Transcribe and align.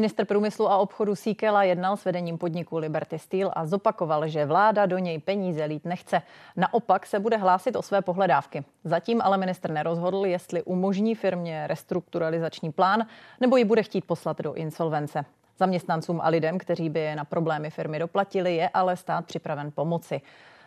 Minister 0.00 0.26
průmyslu 0.26 0.70
a 0.70 0.76
obchodu 0.76 1.16
Síkela 1.16 1.62
jednal 1.62 1.96
s 1.96 2.04
vedením 2.04 2.38
podniku 2.38 2.78
Liberty 2.78 3.18
Steel 3.18 3.50
a 3.52 3.66
zopakoval, 3.66 4.28
že 4.28 4.46
vláda 4.46 4.86
do 4.86 4.98
něj 4.98 5.18
peníze 5.18 5.64
lít 5.64 5.84
nechce. 5.84 6.22
Naopak 6.56 7.06
se 7.06 7.18
bude 7.18 7.36
hlásit 7.36 7.76
o 7.76 7.82
své 7.82 8.02
pohledávky. 8.02 8.64
Zatím 8.84 9.20
ale 9.22 9.38
minister 9.38 9.70
nerozhodl, 9.70 10.26
jestli 10.26 10.62
umožní 10.62 11.14
firmě 11.14 11.66
restrukturalizační 11.66 12.72
plán 12.72 13.06
nebo 13.40 13.56
ji 13.56 13.64
bude 13.64 13.82
chtít 13.82 14.04
poslat 14.04 14.40
do 14.40 14.54
insolvence. 14.54 15.24
Zaměstnancům 15.58 16.20
a 16.22 16.28
lidem, 16.28 16.58
kteří 16.58 16.88
by 16.88 17.14
na 17.14 17.24
problémy 17.24 17.70
firmy 17.70 17.98
doplatili, 17.98 18.56
je 18.56 18.68
ale 18.68 18.96
stát 18.96 19.26
připraven 19.26 19.70
pomoci. 19.74 20.20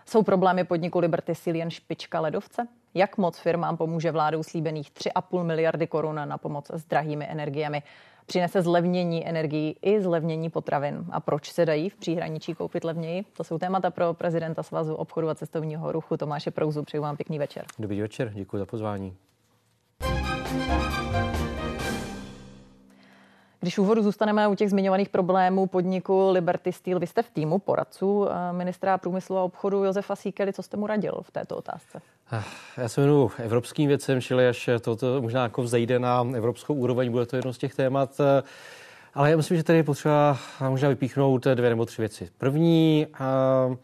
Jsou 0.06 0.24
problémy 0.24 0.64
podniku 0.64 1.00
Liberty 1.00 1.36
Steel 1.36 1.56
jen 1.56 1.70
špička 1.70 2.20
ledovce? 2.20 2.68
Jak 2.94 3.18
moc 3.18 3.40
firmám 3.40 3.78
pomůže 3.78 4.12
vládou 4.12 4.44
slíbených 4.44 4.92
3,5 4.92 5.44
miliardy 5.44 5.88
korun 5.88 6.22
na 6.26 6.38
pomoc 6.38 6.72
s 6.74 6.86
drahými 6.86 7.28
energiemi? 7.30 7.84
Přinese 8.26 8.62
zlevnění 8.62 9.28
energií 9.28 9.76
i 9.82 10.02
zlevnění 10.02 10.50
potravin. 10.50 11.06
A 11.12 11.20
proč 11.20 11.52
se 11.52 11.66
dají 11.66 11.90
v 11.90 11.96
příhraničí 11.96 12.54
koupit 12.54 12.84
levněji? 12.84 13.24
To 13.34 13.44
jsou 13.44 13.58
témata 13.58 13.92
pro 13.92 14.14
prezidenta 14.14 14.64
Svazu 14.64 14.96
obchodu 14.96 15.30
a 15.30 15.36
cestovního 15.36 15.92
ruchu 15.92 16.18
Tomáše 16.18 16.52
Prouzu. 16.52 16.84
Přeju 16.84 17.04
vám 17.04 17.18
pěkný 17.18 17.40
večer. 17.40 17.66
Dobrý 17.80 18.02
večer, 18.02 18.32
děkuji 18.34 18.58
za 18.58 18.66
pozvání. 18.66 19.16
Když 23.64 23.78
úvodu 23.78 24.04
zůstaneme 24.04 24.48
u 24.48 24.56
těch 24.56 24.70
zmiňovaných 24.70 25.10
problémů 25.10 25.68
podniku 25.68 26.30
Liberty 26.32 26.72
Steel, 26.72 27.00
vy 27.00 27.08
jste 27.08 27.24
v 27.24 27.30
týmu 27.30 27.60
poradců 27.60 28.28
eh, 28.28 28.54
ministra 28.54 28.98
průmyslu 28.98 29.38
a 29.38 29.44
obchodu 29.44 29.84
Josefa 29.84 30.16
Síkely. 30.16 30.54
Co 30.54 30.64
jste 30.64 30.78
mu 30.78 30.88
radil 30.88 31.14
v 31.22 31.32
této 31.32 31.58
otázce? 31.58 32.02
Ah, 32.32 32.44
já 32.78 32.90
se 32.90 33.02
jmenuji 33.02 33.30
evropským 33.38 33.88
věcem, 33.88 34.22
čili 34.22 34.48
až 34.48 34.70
toto 34.82 35.22
možná 35.22 35.44
jako 35.44 35.64
vzejde 35.64 36.00
na 36.00 36.28
evropskou 36.36 36.74
úroveň, 36.74 37.12
bude 37.12 37.26
to 37.26 37.36
jedno 37.36 37.54
z 37.54 37.58
těch 37.58 37.76
témat. 37.76 38.20
Eh, 38.20 38.44
ale 39.14 39.32
já 39.32 39.38
myslím, 39.38 39.58
že 39.58 39.64
tady 39.64 39.80
je 39.80 39.84
potřeba 39.84 40.38
možná 40.70 40.90
vypíchnout 40.90 41.44
dvě 41.44 41.70
nebo 41.70 41.86
tři 41.86 42.02
věci. 42.02 42.30
První, 42.38 43.08
eh, 43.14 43.78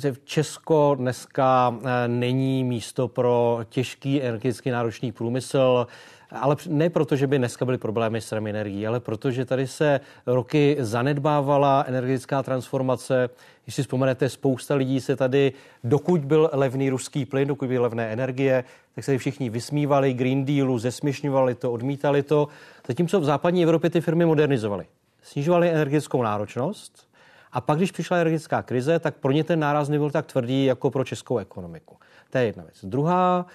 že 0.00 0.14
Česko 0.24 0.94
dneska 0.98 1.78
není 2.06 2.64
místo 2.64 3.08
pro 3.08 3.60
těžký 3.68 4.22
energeticky 4.22 4.70
náročný 4.70 5.12
průmysl. 5.12 5.86
Ale 6.34 6.56
ne 6.68 6.90
proto, 6.90 7.16
že 7.16 7.26
by 7.26 7.38
dneska 7.38 7.64
byly 7.64 7.78
problémy 7.78 8.20
s 8.20 8.28
cenou 8.28 8.46
energií, 8.46 8.86
ale 8.86 9.00
protože 9.00 9.44
tady 9.44 9.66
se 9.66 10.00
roky 10.26 10.76
zanedbávala 10.80 11.84
energetická 11.88 12.42
transformace. 12.42 13.28
Když 13.64 13.74
si 13.74 13.82
vzpomenete, 13.82 14.28
spousta 14.28 14.74
lidí 14.74 15.00
se 15.00 15.16
tady, 15.16 15.52
dokud 15.84 16.24
byl 16.24 16.50
levný 16.52 16.90
ruský 16.90 17.24
plyn, 17.24 17.48
dokud 17.48 17.66
byly 17.66 17.78
levné 17.78 18.12
energie, 18.12 18.64
tak 18.94 19.04
se 19.04 19.18
všichni 19.18 19.50
vysmívali 19.50 20.14
Green 20.14 20.44
Dealu, 20.44 20.78
zesměšňovali 20.78 21.54
to, 21.54 21.72
odmítali 21.72 22.22
to. 22.22 22.48
Zatímco 22.86 23.20
v 23.20 23.24
západní 23.24 23.62
Evropě 23.62 23.90
ty 23.90 24.00
firmy 24.00 24.24
modernizovaly. 24.24 24.86
Snižovaly 25.22 25.68
energetickou 25.70 26.22
náročnost, 26.22 27.08
a 27.54 27.60
pak, 27.60 27.78
když 27.78 27.92
přišla 27.92 28.16
energetická 28.16 28.62
krize, 28.62 28.98
tak 28.98 29.14
pro 29.14 29.32
ně 29.32 29.44
ten 29.44 29.60
náraz 29.60 29.88
nebyl 29.88 30.10
tak 30.10 30.26
tvrdý 30.26 30.64
jako 30.64 30.90
pro 30.90 31.04
českou 31.04 31.38
ekonomiku. 31.38 31.96
To 32.30 32.38
je 32.38 32.44
jedna 32.44 32.62
věc. 32.62 32.84
Druhá 32.84 33.46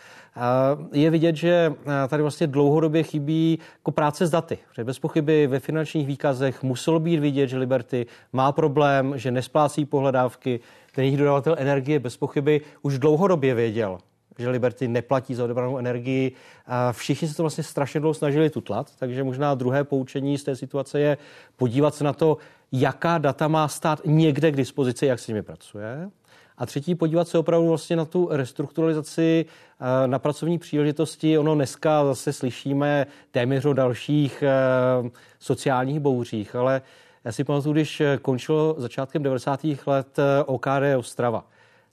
je 0.91 1.09
vidět, 1.09 1.35
že 1.35 1.73
tady 2.07 2.21
vlastně 2.21 2.47
dlouhodobě 2.47 3.03
chybí 3.03 3.59
jako 3.77 3.91
práce 3.91 4.27
s 4.27 4.29
daty. 4.29 4.57
Protože 4.69 4.83
bez 4.83 4.99
pochyby 4.99 5.47
ve 5.47 5.59
finančních 5.59 6.07
výkazech 6.07 6.63
muselo 6.63 6.99
být 6.99 7.19
vidět, 7.19 7.47
že 7.47 7.57
Liberty 7.57 8.05
má 8.33 8.51
problém, 8.51 9.13
že 9.17 9.31
nesplácí 9.31 9.85
pohledávky. 9.85 10.59
Ten 10.95 11.03
jejich 11.03 11.17
dodavatel 11.17 11.55
energie 11.57 11.99
bez 11.99 12.17
pochyby 12.17 12.61
už 12.81 12.99
dlouhodobě 12.99 13.55
věděl, 13.55 13.97
že 14.37 14.49
Liberty 14.49 14.87
neplatí 14.87 15.35
za 15.35 15.43
odebranou 15.43 15.77
energii. 15.77 16.31
A 16.65 16.91
všichni 16.91 17.27
se 17.27 17.35
to 17.35 17.43
vlastně 17.43 17.63
strašně 17.63 17.99
dlouho 17.99 18.13
snažili 18.13 18.49
tutlat, 18.49 18.95
takže 18.99 19.23
možná 19.23 19.55
druhé 19.55 19.83
poučení 19.83 20.37
z 20.37 20.43
té 20.43 20.55
situace 20.55 20.99
je 20.99 21.17
podívat 21.57 21.95
se 21.95 22.03
na 22.03 22.13
to, 22.13 22.37
jaká 22.71 23.17
data 23.17 23.47
má 23.47 23.67
stát 23.67 24.01
někde 24.05 24.51
k 24.51 24.55
dispozici, 24.55 25.05
jak 25.05 25.19
s 25.19 25.27
nimi 25.27 25.41
pracuje. 25.41 26.09
A 26.57 26.65
třetí, 26.65 26.95
podívat 26.95 27.27
se 27.27 27.37
opravdu 27.37 27.67
vlastně 27.67 27.95
na 27.95 28.05
tu 28.05 28.27
restrukturalizaci 28.31 29.45
eh, 29.45 30.07
na 30.07 30.19
pracovní 30.19 30.59
příležitosti. 30.59 31.37
Ono 31.37 31.55
dneska 31.55 32.05
zase 32.05 32.33
slyšíme 32.33 33.07
téměř 33.31 33.65
o 33.65 33.73
dalších 33.73 34.43
eh, 34.43 35.09
sociálních 35.39 35.99
bouřích, 35.99 36.55
ale 36.55 36.81
já 37.23 37.31
si 37.31 37.43
pamatuju, 37.43 37.73
když 37.73 38.01
končilo 38.21 38.75
začátkem 38.77 39.23
90. 39.23 39.65
let 39.85 40.19
eh, 40.19 40.43
OKD 40.43 40.97
Ostrava, 40.97 41.47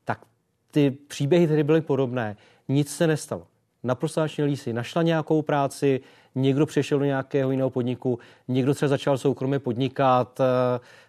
tak 0.04 0.20
ty 0.70 0.90
příběhy 0.90 1.46
tedy 1.46 1.64
byly 1.64 1.80
podobné. 1.80 2.36
Nic 2.68 2.96
se 2.96 3.06
nestalo. 3.06 3.46
Naprosto 3.82 4.26
si 4.54 4.72
našla 4.72 5.02
nějakou 5.02 5.42
práci, 5.42 6.00
někdo 6.36 6.66
přešel 6.66 6.98
do 6.98 7.04
nějakého 7.04 7.50
jiného 7.50 7.70
podniku, 7.70 8.18
někdo 8.48 8.74
třeba 8.74 8.88
začal 8.88 9.18
soukromě 9.18 9.58
podnikat. 9.58 10.40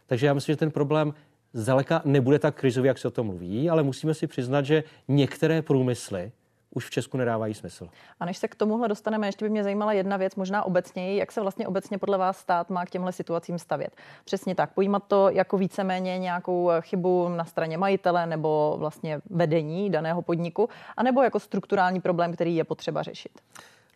Takže 0.05 0.27
já 0.27 0.33
myslím, 0.33 0.53
že 0.53 0.57
ten 0.57 0.71
problém 0.71 1.13
zdaleka 1.53 2.01
nebude 2.05 2.39
tak 2.39 2.55
krizový, 2.55 2.87
jak 2.87 2.97
se 2.97 3.07
o 3.07 3.11
tom 3.11 3.25
mluví, 3.25 3.69
ale 3.69 3.83
musíme 3.83 4.13
si 4.13 4.27
přiznat, 4.27 4.65
že 4.65 4.83
některé 5.07 5.61
průmysly 5.61 6.31
už 6.75 6.85
v 6.85 6.89
Česku 6.91 7.17
nedávají 7.17 7.53
smysl. 7.53 7.89
A 8.19 8.25
než 8.25 8.37
se 8.37 8.47
k 8.47 8.55
tomuhle 8.55 8.87
dostaneme, 8.87 9.27
ještě 9.27 9.45
by 9.45 9.49
mě 9.49 9.63
zajímala 9.63 9.93
jedna 9.93 10.17
věc, 10.17 10.35
možná 10.35 10.63
obecněji, 10.63 11.17
jak 11.17 11.31
se 11.31 11.41
vlastně 11.41 11.67
obecně 11.67 11.97
podle 11.97 12.17
vás 12.17 12.37
stát 12.37 12.69
má 12.69 12.85
k 12.85 12.89
těmhle 12.89 13.11
situacím 13.11 13.59
stavět. 13.59 13.95
Přesně 14.25 14.55
tak, 14.55 14.73
pojímat 14.73 15.03
to 15.07 15.29
jako 15.29 15.57
víceméně 15.57 16.17
nějakou 16.17 16.71
chybu 16.81 17.29
na 17.29 17.45
straně 17.45 17.77
majitele 17.77 18.25
nebo 18.25 18.75
vlastně 18.79 19.21
vedení 19.29 19.89
daného 19.89 20.21
podniku, 20.21 20.69
anebo 20.97 21.23
jako 21.23 21.39
strukturální 21.39 22.01
problém, 22.01 22.33
který 22.33 22.55
je 22.55 22.63
potřeba 22.63 23.03
řešit. 23.03 23.31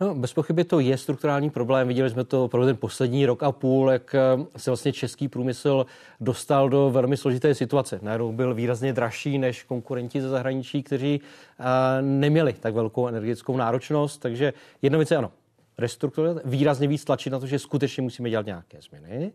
No, 0.02 0.16
bez 0.16 0.34
pochyby 0.34 0.64
to 0.64 0.80
je 0.80 0.98
strukturální 0.98 1.50
problém. 1.50 1.88
Viděli 1.88 2.10
jsme 2.10 2.24
to 2.24 2.46
opravdu 2.46 2.68
ten 2.68 2.78
poslední 2.78 3.26
rok 3.26 3.44
a 3.44 3.52
půl, 3.52 3.92
jak 3.92 4.16
eh, 4.16 4.20
se 4.58 4.72
vlastně 4.72 4.94
český 4.94 5.28
průmysl 5.28 5.86
dostal 6.20 6.70
do 6.70 6.90
velmi 6.90 7.18
složité 7.18 7.56
situace. 7.56 8.00
Najednou 8.02 8.32
byl 8.32 8.54
výrazně 8.54 8.94
dražší 8.94 9.38
než 9.38 9.64
konkurenti 9.64 10.22
ze 10.22 10.30
zahraničí, 10.30 10.84
kteří 10.84 11.22
eh, 11.60 11.64
neměli 12.02 12.54
tak 12.54 12.74
velkou 12.74 13.08
energetickou 13.08 13.58
náročnost. 13.58 14.22
Takže 14.22 14.54
jedna 14.82 14.98
věc 14.98 15.12
je 15.12 15.18
ano, 15.18 15.32
restrukturovat, 15.78 16.38
výrazně 16.46 16.88
víc 16.88 17.04
tlačit 17.04 17.30
na 17.30 17.40
to, 17.40 17.48
že 17.48 17.60
skutečně 17.60 18.04
musíme 18.04 18.30
dělat 18.30 18.46
nějaké 18.46 18.82
změny. 18.82 19.32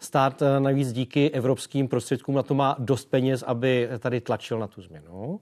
Stát 0.00 0.42
eh, 0.42 0.60
navíc 0.60 0.92
díky 0.92 1.30
evropským 1.30 1.88
prostředkům 1.88 2.34
na 2.34 2.42
to 2.42 2.54
má 2.54 2.76
dost 2.78 3.10
peněz, 3.10 3.42
aby 3.42 3.88
tady 3.98 4.20
tlačil 4.20 4.58
na 4.58 4.66
tu 4.66 4.82
změnu 4.82 5.40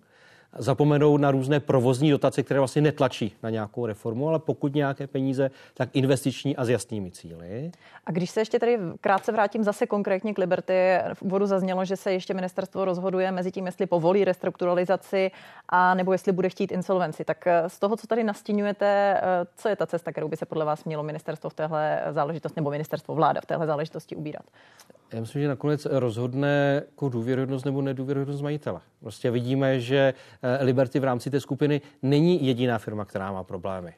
zapomenou 0.59 1.17
na 1.17 1.31
různé 1.31 1.61
provozní 1.61 2.11
dotace, 2.11 2.43
které 2.43 2.61
vlastně 2.61 2.83
netlačí 2.83 3.37
na 3.43 3.51
nějakou 3.51 3.87
reformu, 3.87 4.29
ale 4.29 4.39
pokud 4.39 4.75
nějaké 4.75 5.07
peníze, 5.07 5.51
tak 5.75 5.89
investiční 5.93 6.57
a 6.57 6.65
s 6.65 6.69
jasnými 6.69 7.11
cíly. 7.11 7.73
A 8.07 8.11
když 8.11 8.31
se 8.31 8.41
ještě 8.41 8.59
tady 8.59 8.79
krátce 9.01 9.33
vrátím 9.33 9.65
zase 9.65 9.87
konkrétně 9.87 10.35
k 10.35 10.39
Liberty, 10.39 10.99
v 11.15 11.23
úvodu 11.23 11.47
zaznělo, 11.47 11.85
že 11.85 11.97
se 11.97 12.13
ještě 12.13 12.35
ministerstvo 12.35 12.85
rozhoduje 12.85 13.33
mezi 13.33 13.53
tím, 13.53 13.67
jestli 13.67 13.87
povolí 13.87 14.25
restrukturalizaci 14.25 15.31
a 15.69 15.95
nebo 15.95 16.13
jestli 16.13 16.33
bude 16.33 16.49
chtít 16.49 16.73
insolvenci. 16.73 17.25
Tak 17.25 17.47
eh, 17.47 17.69
z 17.69 17.79
toho, 17.79 17.97
co 17.97 18.07
tady 18.07 18.25
nastínujete, 18.25 18.87
eh, 18.87 19.23
co 19.57 19.69
je 19.69 19.77
ta 19.77 19.87
cesta, 19.87 20.13
kterou 20.13 20.29
by 20.29 20.37
se 20.37 20.47
podle 20.47 20.65
vás 20.65 20.85
mělo 20.85 21.03
ministerstvo 21.03 21.51
v 21.51 21.55
téhle 21.55 22.03
záležitosti 22.11 22.61
nebo 22.61 22.71
ministerstvo 22.71 23.15
vláda 23.15 23.41
v 23.41 23.47
téhle 23.47 23.67
záležitosti 23.67 24.17
ubírat? 24.17 24.45
Já 25.13 25.21
myslím, 25.21 25.43
že 25.43 25.49
nakonec 25.49 25.87
rozhodne 25.91 26.83
jako 26.91 27.09
důvěryhodnost 27.09 27.65
nebo 27.65 27.83
nedůvěryhodnost 27.83 28.43
majitele. 28.43 28.81
Prostě 29.01 29.31
vidíme, 29.31 29.81
že 29.81 30.15
eh, 30.43 30.65
Liberty 30.65 31.01
v 31.01 31.05
rámci 31.05 31.31
té 31.31 31.41
skupiny 31.41 31.81
není 32.03 32.47
jediná 32.47 32.79
firma, 32.79 33.05
která 33.05 33.33
má 33.33 33.45
problémy. 33.45 33.95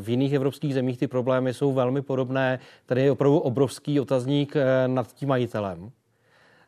V 0.00 0.08
jiných 0.08 0.32
evropských 0.32 0.74
zemích 0.74 0.98
ty 0.98 1.06
problémy 1.06 1.54
jsou 1.54 1.72
velmi 1.72 2.02
podobné. 2.02 2.58
Tady 2.86 3.02
je 3.02 3.12
opravdu 3.12 3.38
obrovský 3.38 4.00
otazník 4.00 4.56
eh, 4.56 4.88
nad 4.88 5.12
tím 5.12 5.28
majitelem. 5.28 5.90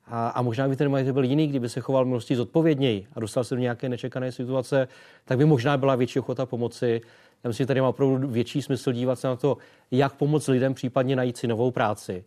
A, 0.07 0.29
a 0.29 0.43
možná 0.43 0.69
by 0.69 0.77
ten 0.77 0.91
majitel 0.91 1.13
byl 1.13 1.25
jiný, 1.25 1.47
kdyby 1.47 1.69
se 1.69 1.81
choval 1.81 2.05
minulosti 2.05 2.37
zodpovědněji 2.37 3.07
a 3.13 3.21
dostal 3.21 3.45
se 3.45 3.55
do 3.55 3.61
nějaké 3.61 3.89
nečekané 3.89 4.33
situace, 4.33 4.89
tak 5.25 5.39
by 5.39 5.45
možná 5.45 5.77
byla 5.77 5.97
větší 5.97 6.19
ochota 6.19 6.47
pomoci. 6.47 7.01
Já 7.45 7.49
myslím, 7.49 7.65
že 7.65 7.67
tady 7.67 7.81
má 7.81 7.89
opravdu 7.89 8.29
větší 8.29 8.63
smysl 8.63 8.93
dívat 8.93 9.19
se 9.19 9.27
na 9.27 9.37
to, 9.37 9.57
jak 9.91 10.15
pomoct 10.15 10.49
lidem 10.49 10.75
případně 10.75 11.17
najít 11.17 11.37
si 11.37 11.47
novou 11.47 11.71
práci 11.71 12.25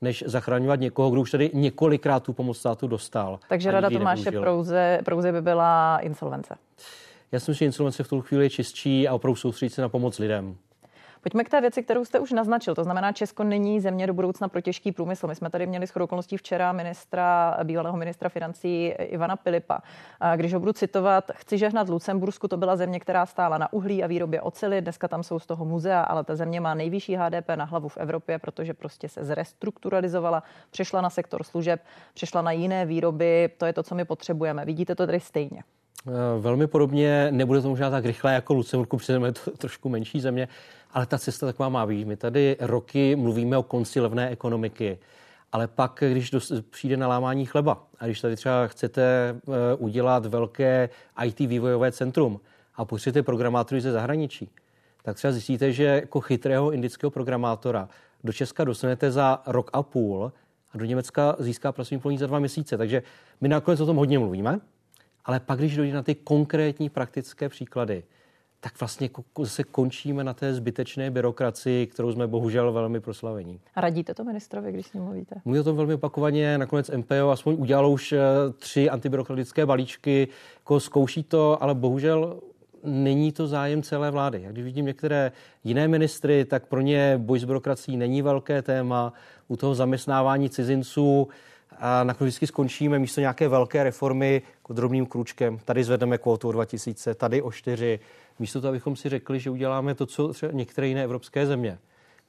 než 0.00 0.24
zachraňovat 0.26 0.80
někoho, 0.80 1.10
kdo 1.10 1.20
už 1.20 1.30
tady 1.30 1.50
několikrát 1.54 2.22
tu 2.22 2.32
pomoc 2.32 2.58
státu 2.58 2.86
dostal. 2.86 3.38
Takže 3.48 3.70
rada 3.70 3.90
Tomáše 3.90 4.32
Prouze, 4.32 5.00
Prouze 5.04 5.32
by 5.32 5.42
byla 5.42 5.98
insolvence. 5.98 6.54
Já 7.32 7.40
si 7.40 7.50
myslím, 7.50 7.64
že 7.64 7.68
insolvence 7.68 8.02
v 8.02 8.08
tu 8.08 8.20
chvíli 8.20 8.44
je 8.44 8.50
čistší 8.50 9.08
a 9.08 9.14
opravdu 9.14 9.36
soustředit 9.36 9.70
se 9.70 9.82
na 9.82 9.88
pomoc 9.88 10.18
lidem. 10.18 10.56
Pojďme 11.20 11.44
k 11.44 11.48
té 11.48 11.60
věci, 11.60 11.82
kterou 11.82 12.04
jste 12.04 12.18
už 12.18 12.32
naznačil. 12.32 12.74
To 12.74 12.84
znamená, 12.84 13.12
Česko 13.12 13.44
není 13.44 13.80
země 13.80 14.06
do 14.06 14.14
budoucna 14.14 14.48
pro 14.48 14.60
těžký 14.60 14.92
průmysl. 14.92 15.26
My 15.26 15.34
jsme 15.34 15.50
tady 15.50 15.66
měli 15.66 15.86
s 15.86 15.96
okolností 15.96 16.36
včera 16.36 16.72
ministra, 16.72 17.58
bývalého 17.64 17.96
ministra 17.96 18.28
financí 18.28 18.86
Ivana 18.86 19.36
Pilipa. 19.36 19.78
Když 20.36 20.54
ho 20.54 20.60
budu 20.60 20.72
citovat, 20.72 21.30
chci 21.34 21.58
žehnat 21.58 21.88
Lucembursku, 21.88 22.48
to 22.48 22.56
byla 22.56 22.76
země, 22.76 23.00
která 23.00 23.26
stála 23.26 23.58
na 23.58 23.72
uhlí 23.72 24.04
a 24.04 24.06
výrobě 24.06 24.40
ocely. 24.40 24.80
Dneska 24.80 25.08
tam 25.08 25.22
jsou 25.22 25.38
z 25.38 25.46
toho 25.46 25.64
muzea, 25.64 26.02
ale 26.02 26.24
ta 26.24 26.36
země 26.36 26.60
má 26.60 26.74
nejvyšší 26.74 27.16
HDP 27.16 27.48
na 27.54 27.64
hlavu 27.64 27.88
v 27.88 27.96
Evropě, 27.96 28.38
protože 28.38 28.74
prostě 28.74 29.08
se 29.08 29.24
zrestrukturalizovala, 29.24 30.42
přešla 30.70 31.00
na 31.00 31.10
sektor 31.10 31.42
služeb, 31.42 31.80
přešla 32.14 32.42
na 32.42 32.52
jiné 32.52 32.86
výroby. 32.86 33.50
To 33.58 33.66
je 33.66 33.72
to, 33.72 33.82
co 33.82 33.94
my 33.94 34.04
potřebujeme. 34.04 34.64
Vidíte 34.64 34.94
to 34.94 35.06
tady 35.06 35.20
stejně? 35.20 35.62
Eh, 36.06 36.40
velmi 36.40 36.66
podobně, 36.66 37.28
nebude 37.30 37.60
to 37.60 37.68
možná 37.68 37.90
tak 37.90 38.04
rychle 38.04 38.34
jako 38.34 38.54
Lucemburku, 38.54 38.96
protože 38.96 39.12
je 39.12 39.32
to 39.32 39.50
trošku 39.50 39.88
menší 39.88 40.20
země, 40.20 40.48
ale 40.90 41.06
ta 41.06 41.18
cesta 41.18 41.46
taková 41.46 41.68
má 41.68 41.86
být. 41.86 42.04
My 42.04 42.16
tady 42.16 42.56
roky 42.60 43.16
mluvíme 43.16 43.58
o 43.58 43.62
konci 43.62 44.00
levné 44.00 44.30
ekonomiky, 44.30 44.98
ale 45.52 45.68
pak, 45.68 46.02
když 46.12 46.34
přijde 46.70 46.96
na 46.96 47.08
lámání 47.08 47.46
chleba 47.46 47.86
a 47.98 48.06
když 48.06 48.20
tady 48.20 48.36
třeba 48.36 48.66
chcete 48.66 49.34
uh, 49.46 49.54
udělat 49.78 50.26
velké 50.26 50.88
IT 51.24 51.38
vývojové 51.38 51.92
centrum 51.92 52.40
a 52.74 52.84
potřebujete 52.84 53.22
programátory 53.22 53.80
ze 53.80 53.92
zahraničí, 53.92 54.50
tak 55.02 55.16
třeba 55.16 55.32
zjistíte, 55.32 55.72
že 55.72 55.84
jako 55.84 56.20
chytrého 56.20 56.70
indického 56.70 57.10
programátora 57.10 57.88
do 58.24 58.32
Česka 58.32 58.64
dostanete 58.64 59.10
za 59.10 59.42
rok 59.46 59.70
a 59.72 59.82
půl 59.82 60.32
a 60.72 60.78
do 60.78 60.84
Německa 60.84 61.36
získá 61.38 61.72
pracovní 61.72 62.00
povolení 62.00 62.18
za 62.18 62.26
dva 62.26 62.38
měsíce. 62.38 62.76
Takže 62.76 63.02
my 63.40 63.48
nakonec 63.48 63.80
o 63.80 63.86
tom 63.86 63.96
hodně 63.96 64.18
mluvíme, 64.18 64.60
ale 65.24 65.40
pak, 65.40 65.58
když 65.58 65.76
dojde 65.76 65.94
na 65.94 66.02
ty 66.02 66.14
konkrétní 66.14 66.90
praktické 66.90 67.48
příklady, 67.48 68.04
tak 68.60 68.80
vlastně 68.80 69.10
se 69.44 69.64
končíme 69.64 70.24
na 70.24 70.34
té 70.34 70.54
zbytečné 70.54 71.10
byrokracii, 71.10 71.86
kterou 71.86 72.12
jsme 72.12 72.26
bohužel 72.26 72.72
velmi 72.72 73.00
proslavení. 73.00 73.60
A 73.74 73.80
radíte 73.80 74.14
to 74.14 74.24
ministrovi, 74.24 74.72
když 74.72 74.86
s 74.86 74.92
ním 74.92 75.02
mluvíte? 75.02 75.34
Mluví 75.44 75.60
o 75.60 75.64
tom 75.64 75.76
velmi 75.76 75.94
opakovaně, 75.94 76.58
nakonec 76.58 76.90
MPO 76.96 77.30
aspoň 77.30 77.56
udělalo 77.58 77.90
už 77.90 78.12
eh, 78.12 78.18
tři 78.58 78.90
antibyrokratické 78.90 79.66
balíčky, 79.66 80.28
jako 80.58 80.80
zkouší 80.80 81.22
to, 81.22 81.62
ale 81.62 81.74
bohužel 81.74 82.40
není 82.84 83.32
to 83.32 83.46
zájem 83.46 83.82
celé 83.82 84.10
vlády. 84.10 84.42
Jak 84.42 84.52
když 84.52 84.64
vidím 84.64 84.86
některé 84.86 85.32
jiné 85.64 85.88
ministry, 85.88 86.44
tak 86.44 86.66
pro 86.66 86.80
ně 86.80 87.14
boj 87.18 87.38
s 87.38 87.44
byrokracií 87.44 87.96
není 87.96 88.22
velké 88.22 88.62
téma. 88.62 89.12
U 89.48 89.56
toho 89.56 89.74
zaměstnávání 89.74 90.50
cizinců 90.50 91.28
a 91.80 92.04
nakonec 92.04 92.28
vždycky 92.28 92.46
skončíme 92.46 92.98
místo 92.98 93.20
nějaké 93.20 93.48
velké 93.48 93.84
reformy 93.84 94.42
jako 94.58 94.72
drobným 94.72 95.06
kručkem. 95.06 95.58
Tady 95.64 95.84
zvedneme 95.84 96.18
kvotu 96.18 96.48
o 96.48 96.52
2000, 96.52 97.14
tady 97.14 97.42
o 97.42 97.52
4. 97.52 98.00
Místo 98.38 98.60
toho, 98.60 98.68
abychom 98.68 98.96
si 98.96 99.08
řekli, 99.08 99.40
že 99.40 99.50
uděláme 99.50 99.94
to, 99.94 100.06
co 100.06 100.28
třeba 100.32 100.52
některé 100.52 100.86
jiné 100.86 101.04
evropské 101.04 101.46
země 101.46 101.78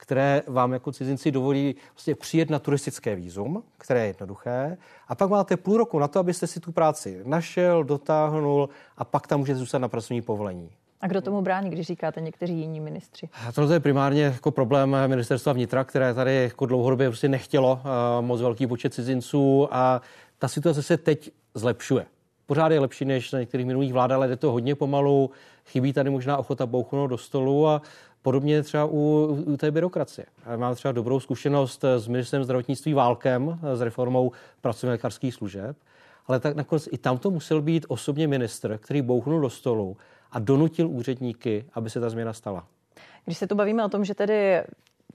které 0.00 0.42
vám 0.46 0.72
jako 0.72 0.92
cizinci 0.92 1.30
dovolí 1.30 1.76
vlastně 1.94 2.14
přijet 2.14 2.50
na 2.50 2.58
turistické 2.58 3.16
výzum, 3.16 3.62
které 3.78 4.00
je 4.00 4.06
jednoduché, 4.06 4.76
a 5.08 5.14
pak 5.14 5.30
máte 5.30 5.56
půl 5.56 5.76
roku 5.76 5.98
na 5.98 6.08
to, 6.08 6.18
abyste 6.18 6.46
si 6.46 6.60
tu 6.60 6.72
práci 6.72 7.20
našel, 7.24 7.84
dotáhnul 7.84 8.68
a 8.96 9.04
pak 9.04 9.26
tam 9.26 9.40
můžete 9.40 9.58
zůstat 9.58 9.78
na 9.78 9.88
pracovní 9.88 10.22
povolení. 10.22 10.70
A 11.00 11.06
kdo 11.06 11.20
tomu 11.20 11.42
brání, 11.42 11.70
když 11.70 11.86
říkáte 11.86 12.20
někteří 12.20 12.58
jiní 12.58 12.80
ministři? 12.80 13.28
To 13.54 13.72
je 13.72 13.80
primárně 13.80 14.22
jako 14.22 14.50
problém 14.50 14.96
ministerstva 15.06 15.52
vnitra, 15.52 15.84
které 15.84 16.14
tady 16.14 16.34
jako 16.34 16.66
dlouhodobě 16.66 17.08
prostě 17.08 17.28
nechtělo 17.28 17.72
uh, 17.72 18.26
moc 18.26 18.40
velký 18.40 18.66
počet 18.66 18.94
cizinců 18.94 19.68
a 19.70 20.00
ta 20.38 20.48
situace 20.48 20.82
se 20.82 20.96
teď 20.96 21.30
zlepšuje. 21.54 22.06
Pořád 22.46 22.72
je 22.72 22.80
lepší 22.80 23.04
než 23.04 23.32
na 23.32 23.40
některých 23.40 23.66
minulých 23.66 23.92
vládách, 23.92 24.16
ale 24.16 24.28
jde 24.28 24.36
to 24.36 24.52
hodně 24.52 24.74
pomalu. 24.74 25.30
Chybí 25.66 25.92
tady 25.92 26.10
možná 26.10 26.36
ochota 26.36 26.66
bouchnout 26.66 27.10
do 27.10 27.18
stolu 27.18 27.68
a 27.68 27.82
Podobně 28.22 28.62
třeba 28.62 28.84
u, 28.84 29.26
u 29.46 29.56
té 29.56 29.70
byrokracie. 29.70 30.26
Mám 30.56 30.74
třeba 30.74 30.92
dobrou 30.92 31.20
zkušenost 31.20 31.84
s 31.84 32.08
ministrem 32.08 32.44
zdravotnictví 32.44 32.94
Válkem, 32.94 33.60
s 33.74 33.80
reformou 33.80 34.32
pracovně 34.60 34.90
lékařských 34.90 35.34
služeb, 35.34 35.76
ale 36.26 36.40
tak 36.40 36.56
nakonec 36.56 36.88
i 36.92 36.98
tam 36.98 37.18
to 37.18 37.30
musel 37.30 37.62
být 37.62 37.86
osobně 37.88 38.28
ministr, 38.28 38.78
který 38.78 39.02
bouchnul 39.02 39.40
do 39.40 39.50
stolu 39.50 39.96
a 40.32 40.38
donutil 40.38 40.88
úředníky, 40.88 41.64
aby 41.74 41.90
se 41.90 42.00
ta 42.00 42.10
změna 42.10 42.32
stala. 42.32 42.66
Když 43.24 43.38
se 43.38 43.46
tu 43.46 43.54
bavíme 43.54 43.84
o 43.84 43.88
tom, 43.88 44.04
že 44.04 44.14
tedy 44.14 44.62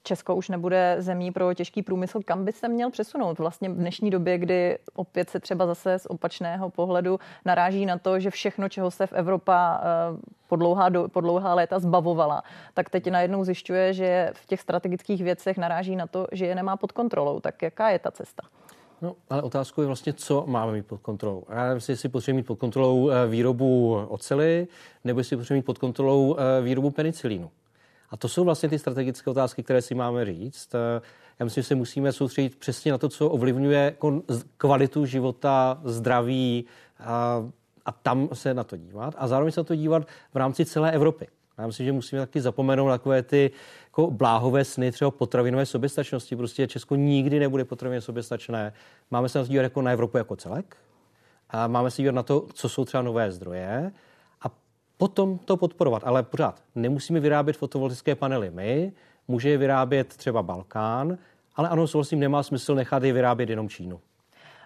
Česko 0.06 0.36
už 0.36 0.50
nebude 0.50 0.96
zemí 1.00 1.32
pro 1.32 1.54
těžký 1.54 1.82
průmysl, 1.82 2.20
kam 2.26 2.46
by 2.46 2.52
se 2.52 2.68
měl 2.68 2.92
přesunout? 2.92 3.40
Vlastně 3.40 3.70
v 3.70 3.76
dnešní 3.76 4.10
době, 4.10 4.38
kdy 4.38 4.78
opět 4.94 5.30
se 5.30 5.40
třeba 5.40 5.66
zase 5.66 6.00
z 6.00 6.06
opačného 6.06 6.70
pohledu 6.70 7.20
naráží 7.46 7.86
na 7.86 7.98
to, 7.98 8.20
že 8.20 8.30
všechno, 8.30 8.70
čeho 8.70 8.92
se 8.92 9.08
v 9.08 9.14
Evropa 9.14 9.82
eh, 9.82 10.18
po 10.48 10.56
dlouhá, 10.56 10.90
do, 10.90 11.08
po 11.08 11.22
dlouhá 11.22 11.54
léta 11.54 11.80
zbavovala, 11.80 12.44
tak 12.74 12.90
teď 12.90 13.08
najednou 13.08 13.44
zjišťuje, 13.44 13.94
že 13.94 14.32
v 14.34 14.46
těch 14.46 14.62
strategických 14.62 15.24
věcech 15.24 15.58
naráží 15.58 15.96
na 15.96 16.08
to, 16.08 16.28
že 16.32 16.46
je 16.46 16.56
nemá 16.56 16.78
pod 16.78 16.92
kontrolou. 16.92 17.40
Tak 17.40 17.62
jaká 17.62 17.90
je 17.90 18.00
ta 18.00 18.12
cesta? 18.12 18.44
No, 19.02 19.16
ale 19.30 19.42
otázkou 19.42 19.82
je 19.82 19.88
vlastně, 19.88 20.14
co 20.14 20.44
máme 20.48 20.72
mít 20.72 20.86
pod 20.86 21.02
kontrolou. 21.02 21.44
Já 21.50 21.64
nevím, 21.64 21.82
jestli 21.90 22.10
potřebujeme 22.10 22.38
mít 22.38 22.48
pod 22.48 22.60
kontrolou 22.60 23.10
eh, 23.10 23.28
výrobu 23.28 23.96
ocely, 24.10 24.68
nebo 25.04 25.20
jestli 25.20 25.38
potřebujeme 25.38 25.60
mít 25.60 25.66
pod 25.66 25.78
kontrolou 25.78 26.36
eh, 26.38 26.62
výrobu 26.62 26.92
penicilínu. 26.92 27.52
A 28.10 28.18
to 28.18 28.28
jsou 28.28 28.44
vlastně 28.44 28.70
ty 28.70 28.80
strategické 28.80 29.30
otázky, 29.30 29.64
které 29.64 29.82
si 29.82 29.96
máme 29.96 30.26
říct. 30.26 30.76
Eh, 30.76 31.02
já 31.40 31.44
myslím, 31.44 31.64
že 31.64 31.68
se 31.68 31.76
musíme 31.76 32.12
soustředit 32.12 32.56
přesně 32.56 32.92
na 32.92 32.98
to, 32.98 33.10
co 33.10 33.30
ovlivňuje 33.30 33.96
kvalitu 34.58 35.06
života, 35.06 35.82
zdraví 35.84 36.66
a, 37.00 37.46
a 37.86 37.92
tam 37.92 38.30
se 38.34 38.54
na 38.54 38.64
to 38.64 38.78
dívat. 38.78 39.14
A 39.18 39.28
zároveň 39.28 39.52
se 39.52 39.60
na 39.60 39.64
to 39.64 39.76
dívat 39.76 40.08
v 40.34 40.38
rámci 40.38 40.66
celé 40.66 40.92
Evropy. 40.92 41.28
Já 41.58 41.68
myslím, 41.68 41.86
že 41.86 41.92
musíme 41.92 42.22
taky 42.22 42.42
zapomenout 42.42 42.88
na 42.88 42.98
takové 42.98 43.24
ty 43.24 43.52
jako 43.86 44.12
bláhové 44.12 44.66
sny 44.66 44.92
třeba 44.92 45.12
potravinové 45.12 45.66
soběstačnosti. 45.66 46.36
Prostě 46.36 46.68
Česko 46.68 46.96
nikdy 46.96 47.40
nebude 47.40 47.66
potravinově 47.66 48.02
soběstačné. 48.02 48.74
Máme 49.12 49.30
se 49.30 49.38
na 49.38 49.46
to 49.46 49.52
dívat 49.52 49.64
jako 49.64 49.82
na 49.82 49.92
Evropu 49.92 50.18
jako 50.18 50.36
celek. 50.36 50.78
A 51.50 51.68
máme 51.68 51.92
se 51.92 52.02
dívat 52.02 52.16
na 52.16 52.24
to, 52.24 52.48
co 52.54 52.70
jsou 52.70 52.86
třeba 52.86 53.04
nové 53.04 53.32
zdroje 53.32 53.92
potom 54.98 55.38
to 55.38 55.58
podporovat. 55.58 56.04
Ale 56.06 56.24
pořád 56.24 56.64
nemusíme 56.76 57.20
vyrábět 57.20 57.58
fotovoltaické 57.58 58.16
panely 58.16 58.52
my, 58.52 58.94
může 59.28 59.50
je 59.50 59.58
vyrábět 59.58 60.08
třeba 60.08 60.44
Balkán, 60.44 61.18
ale 61.56 61.70
ano, 61.70 61.88
souhlasím, 61.88 62.20
nemá 62.20 62.44
smysl 62.44 62.76
nechat 62.76 63.04
je 63.04 63.14
vyrábět 63.14 63.50
jenom 63.50 63.70
Čínu. 63.70 64.00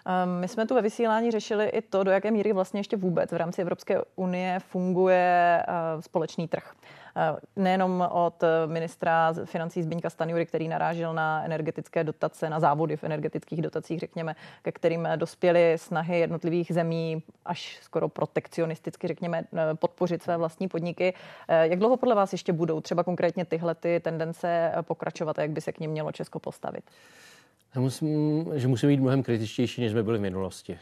Ehm, 0.06 0.40
my 0.40 0.48
jsme 0.48 0.66
tu 0.66 0.74
ve 0.74 0.82
vysílání 0.82 1.30
řešili 1.30 1.68
i 1.68 1.82
to, 1.82 2.04
do 2.04 2.10
jaké 2.10 2.30
míry 2.30 2.52
vlastně 2.52 2.80
ještě 2.80 2.96
vůbec 2.96 3.32
v 3.32 3.36
rámci 3.36 3.62
Evropské 3.62 4.02
unie 4.16 4.58
funguje 4.60 5.62
eh, 5.68 6.02
společný 6.02 6.48
trh. 6.48 6.74
Eh, 7.16 7.36
nejenom 7.56 8.08
od 8.10 8.44
ministra 8.66 9.34
financí 9.44 9.82
Zbyňka 9.82 10.10
Stanjury, 10.10 10.46
který 10.46 10.68
narážel 10.68 11.14
na 11.14 11.44
energetické 11.44 12.04
dotace, 12.04 12.50
na 12.50 12.60
závody 12.60 12.96
v 12.96 13.04
energetických 13.04 13.62
dotacích, 13.62 14.00
řekněme, 14.00 14.36
ke 14.62 14.72
kterým 14.72 15.08
dospěly 15.16 15.74
snahy 15.76 16.18
jednotlivých 16.18 16.72
zemí 16.72 17.22
až 17.44 17.78
skoro 17.82 18.08
protekcionisticky, 18.08 19.08
řekněme, 19.08 19.44
eh, 19.52 19.74
podpořit 19.74 20.22
své 20.22 20.36
vlastní 20.36 20.68
podniky. 20.68 21.14
Jak 21.48 21.78
dlouho 21.78 21.96
podle 21.96 22.14
vás 22.14 22.32
ještě 22.32 22.52
budou 22.52 22.80
třeba 22.80 23.04
konkrétně 23.04 23.44
tyhle 23.44 23.74
ty 23.74 24.00
tendence 24.00 24.72
pokračovat 24.82 25.38
a 25.38 25.42
jak 25.42 25.50
by 25.50 25.60
se 25.60 25.72
k 25.72 25.80
ním 25.80 25.90
mělo 25.90 26.12
Česko 26.12 26.38
postavit? 26.38 26.84
Musím, 27.78 28.46
že 28.54 28.68
musíme 28.68 28.92
být 28.92 29.00
mnohem 29.00 29.22
kritičtější, 29.22 29.80
než 29.80 29.92
jsme 29.92 30.02
byli 30.02 30.18
v 30.18 30.20
minulosti. 30.20 30.78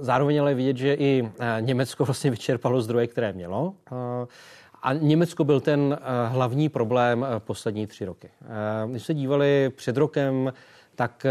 Zároveň 0.00 0.40
ale 0.40 0.54
vidět, 0.54 0.76
že 0.76 0.94
i 0.94 1.30
Německo 1.60 2.04
vlastně 2.04 2.30
vyčerpalo 2.30 2.82
zdroje, 2.82 3.06
které 3.06 3.32
mělo. 3.32 3.74
A 4.82 4.92
Německo 4.92 5.44
byl 5.44 5.60
ten 5.60 5.98
hlavní 6.26 6.68
problém 6.68 7.26
poslední 7.38 7.86
tři 7.86 8.04
roky. 8.04 8.30
Když 8.90 9.02
se 9.02 9.14
dívali 9.14 9.70
před 9.76 9.96
rokem, 9.96 10.52
tak 10.94 11.26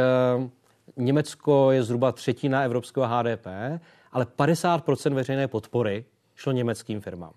Německo 0.98 1.72
je 1.72 1.84
zhruba 1.84 2.12
třetina 2.12 2.64
evropského 2.64 3.08
HDP, 3.08 3.48
ale 4.12 4.26
50% 4.26 5.14
veřejné 5.14 5.48
podpory 5.48 6.06
šlo 6.36 6.52
německým 6.52 7.02
firmám. 7.02 7.34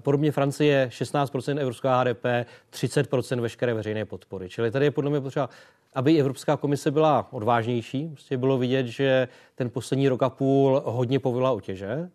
Podobně 0.00 0.32
Francie 0.32 0.88
16% 0.92 1.58
evropského 1.58 1.94
HDP, 2.00 2.24
30% 2.72 3.40
veškeré 3.40 3.74
veřejné 3.74 4.04
podpory. 4.04 4.48
Čili 4.48 4.70
tady 4.70 4.84
je 4.84 4.90
podle 4.90 5.10
mě 5.10 5.20
potřeba 5.20 5.48
aby 5.96 6.20
Evropská 6.20 6.56
komise 6.56 6.90
byla 6.90 7.28
odvážnější. 7.30 8.08
Prostě 8.08 8.38
bylo 8.38 8.58
vidět, 8.58 8.86
že 8.86 9.28
ten 9.54 9.70
poslední 9.70 10.08
rok 10.08 10.22
a 10.22 10.30
půl 10.30 10.82
hodně 10.84 11.18
povolila 11.18 11.50
otěže. 11.50 12.10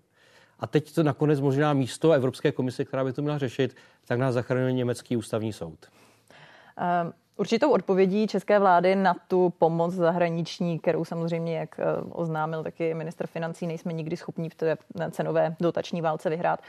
A 0.60 0.68
teď 0.68 0.96
to 0.96 1.04
nakonec 1.04 1.40
možná 1.40 1.74
místo 1.74 2.12
Evropské 2.12 2.52
komise, 2.52 2.86
která 2.86 3.04
by 3.04 3.14
to 3.14 3.22
měla 3.22 3.38
řešit, 3.38 3.76
tak 4.06 4.20
nás 4.20 4.34
zachránil 4.34 4.72
německý 4.72 5.18
ústavní 5.18 5.54
soud. 5.54 5.80
Um. 7.06 7.14
Určitou 7.38 7.72
odpovědí 7.72 8.28
české 8.28 8.60
vlády 8.60 8.96
na 8.96 9.16
tu 9.28 9.54
pomoc 9.58 9.94
zahraniční, 9.94 10.80
kterou 10.80 11.06
samozřejmě, 11.06 11.58
jak 11.58 11.80
eh, 11.80 11.84
oznámil 12.12 12.64
taky 12.64 12.94
minister 12.94 13.28
financí, 13.28 13.68
nejsme 13.68 13.94
nikdy 13.94 14.18
schopni 14.18 14.50
v 14.50 14.56
té 14.56 14.78
cenové 15.12 15.56
dotační 15.60 16.02
válce 16.02 16.30
vyhrát, 16.30 16.60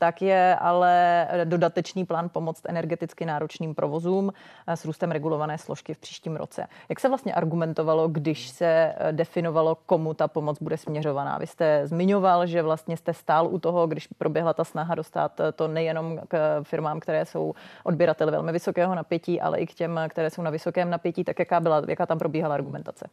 tak 0.00 0.22
je 0.22 0.56
ale 0.56 1.28
dodatečný 1.44 2.04
plán 2.04 2.28
pomoct 2.28 2.62
energeticky 2.68 3.26
náročným 3.26 3.74
provozům 3.74 4.32
eh, 4.66 4.76
s 4.76 4.84
růstem 4.84 5.10
regulované 5.10 5.58
složky 5.58 5.94
v 5.94 5.98
příštím 5.98 6.36
roce. 6.36 6.66
Jak 6.88 7.00
se 7.00 7.08
vlastně 7.08 7.34
argumentovalo, 7.34 8.08
když 8.08 8.48
se 8.48 8.66
eh, 8.66 9.12
definovalo, 9.12 9.74
komu 9.74 10.14
ta 10.14 10.28
pomoc 10.28 10.58
bude 10.60 10.76
směřovaná? 10.76 11.38
Vy 11.38 11.46
jste 11.46 11.86
zmiňoval, 11.86 12.46
že 12.46 12.62
vlastně 12.62 12.96
jste 12.96 13.14
stál 13.14 13.46
u 13.46 13.58
toho, 13.58 13.86
když 13.86 14.06
proběhla 14.06 14.52
ta 14.52 14.64
snaha 14.64 14.94
dostat 14.94 15.40
to 15.54 15.68
nejenom 15.68 16.20
k 16.28 16.62
firmám, 16.62 17.00
které 17.00 17.24
jsou 17.24 17.54
odběrateli 17.84 18.30
velmi 18.30 18.52
vysokého 18.52 18.94
napětí, 18.94 19.40
ale 19.40 19.58
i 19.58 19.66
k 19.66 19.74
těm, 19.74 20.00
které 20.08 20.30
jsou 20.30 20.42
na 20.42 20.50
vysokém 20.50 20.90
napětí, 20.90 21.24
tak 21.24 21.38
jaká, 21.38 21.60
byla, 21.60 21.82
jaká 21.88 22.06
tam 22.06 22.18
probíhala 22.18 22.54
argumentace? 22.54 23.08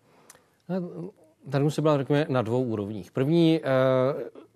Tady 1.49 1.63
musí 1.63 1.81
byla, 1.81 1.97
řekněme, 1.97 2.25
na 2.29 2.41
dvou 2.41 2.63
úrovních. 2.63 3.11
První, 3.11 3.59
eh, 3.63 3.69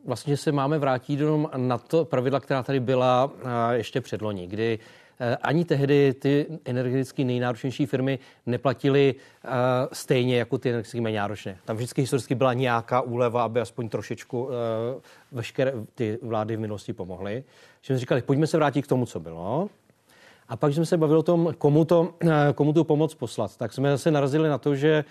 vlastně, 0.06 0.38
se 0.38 0.52
máme 0.52 0.80
vrátit 0.80 1.20
jenom 1.20 1.50
na 1.58 1.78
to 1.78 2.06
pravidla, 2.06 2.40
která 2.40 2.64
tady 2.64 2.80
byla 2.80 3.32
eh, 3.40 3.76
ještě 3.76 4.02
předloni, 4.02 4.48
kdy 4.48 4.80
eh, 5.20 5.38
ani 5.42 5.66
tehdy 5.66 6.14
ty 6.14 6.46
energeticky 6.66 7.24
nejnáročnější 7.24 7.86
firmy 7.86 8.20
neplatily 8.46 9.16
stejně 9.94 10.38
jako 10.38 10.58
ty 10.58 10.70
energeticky 10.70 11.02
méně 11.02 11.20
náročné. 11.20 11.58
Tam 11.66 11.76
vždycky 11.76 12.02
historicky 12.02 12.36
byla 12.36 12.54
nějaká 12.54 13.02
úleva, 13.02 13.44
aby 13.44 13.62
aspoň 13.62 13.90
trošičku 13.90 14.50
veškeré 15.32 15.74
ty 15.96 16.20
vlády 16.22 16.56
v 16.56 16.60
minulosti 16.60 16.94
pomohly. 16.94 17.44
Že 17.82 17.94
jsme 17.94 18.00
říkali, 18.00 18.22
pojďme 18.22 18.48
se 18.48 18.58
vrátit 18.58 18.82
k 18.82 18.88
tomu, 18.88 19.06
co 19.06 19.20
bylo. 19.20 19.70
A 20.50 20.56
pak 20.56 20.74
jsme 20.74 20.86
se 20.86 20.98
bavili 20.98 21.20
o 21.20 21.24
tom, 21.24 21.54
komu, 21.58 21.86
to, 21.86 22.14
komu 22.56 22.74
tu 22.74 22.84
pomoc 22.84 23.16
poslat. 23.16 23.58
Tak 23.58 23.74
jsme 23.74 23.92
zase 23.92 24.12
narazili 24.12 24.50
na 24.50 24.58
to, 24.58 24.76
že 24.76 25.04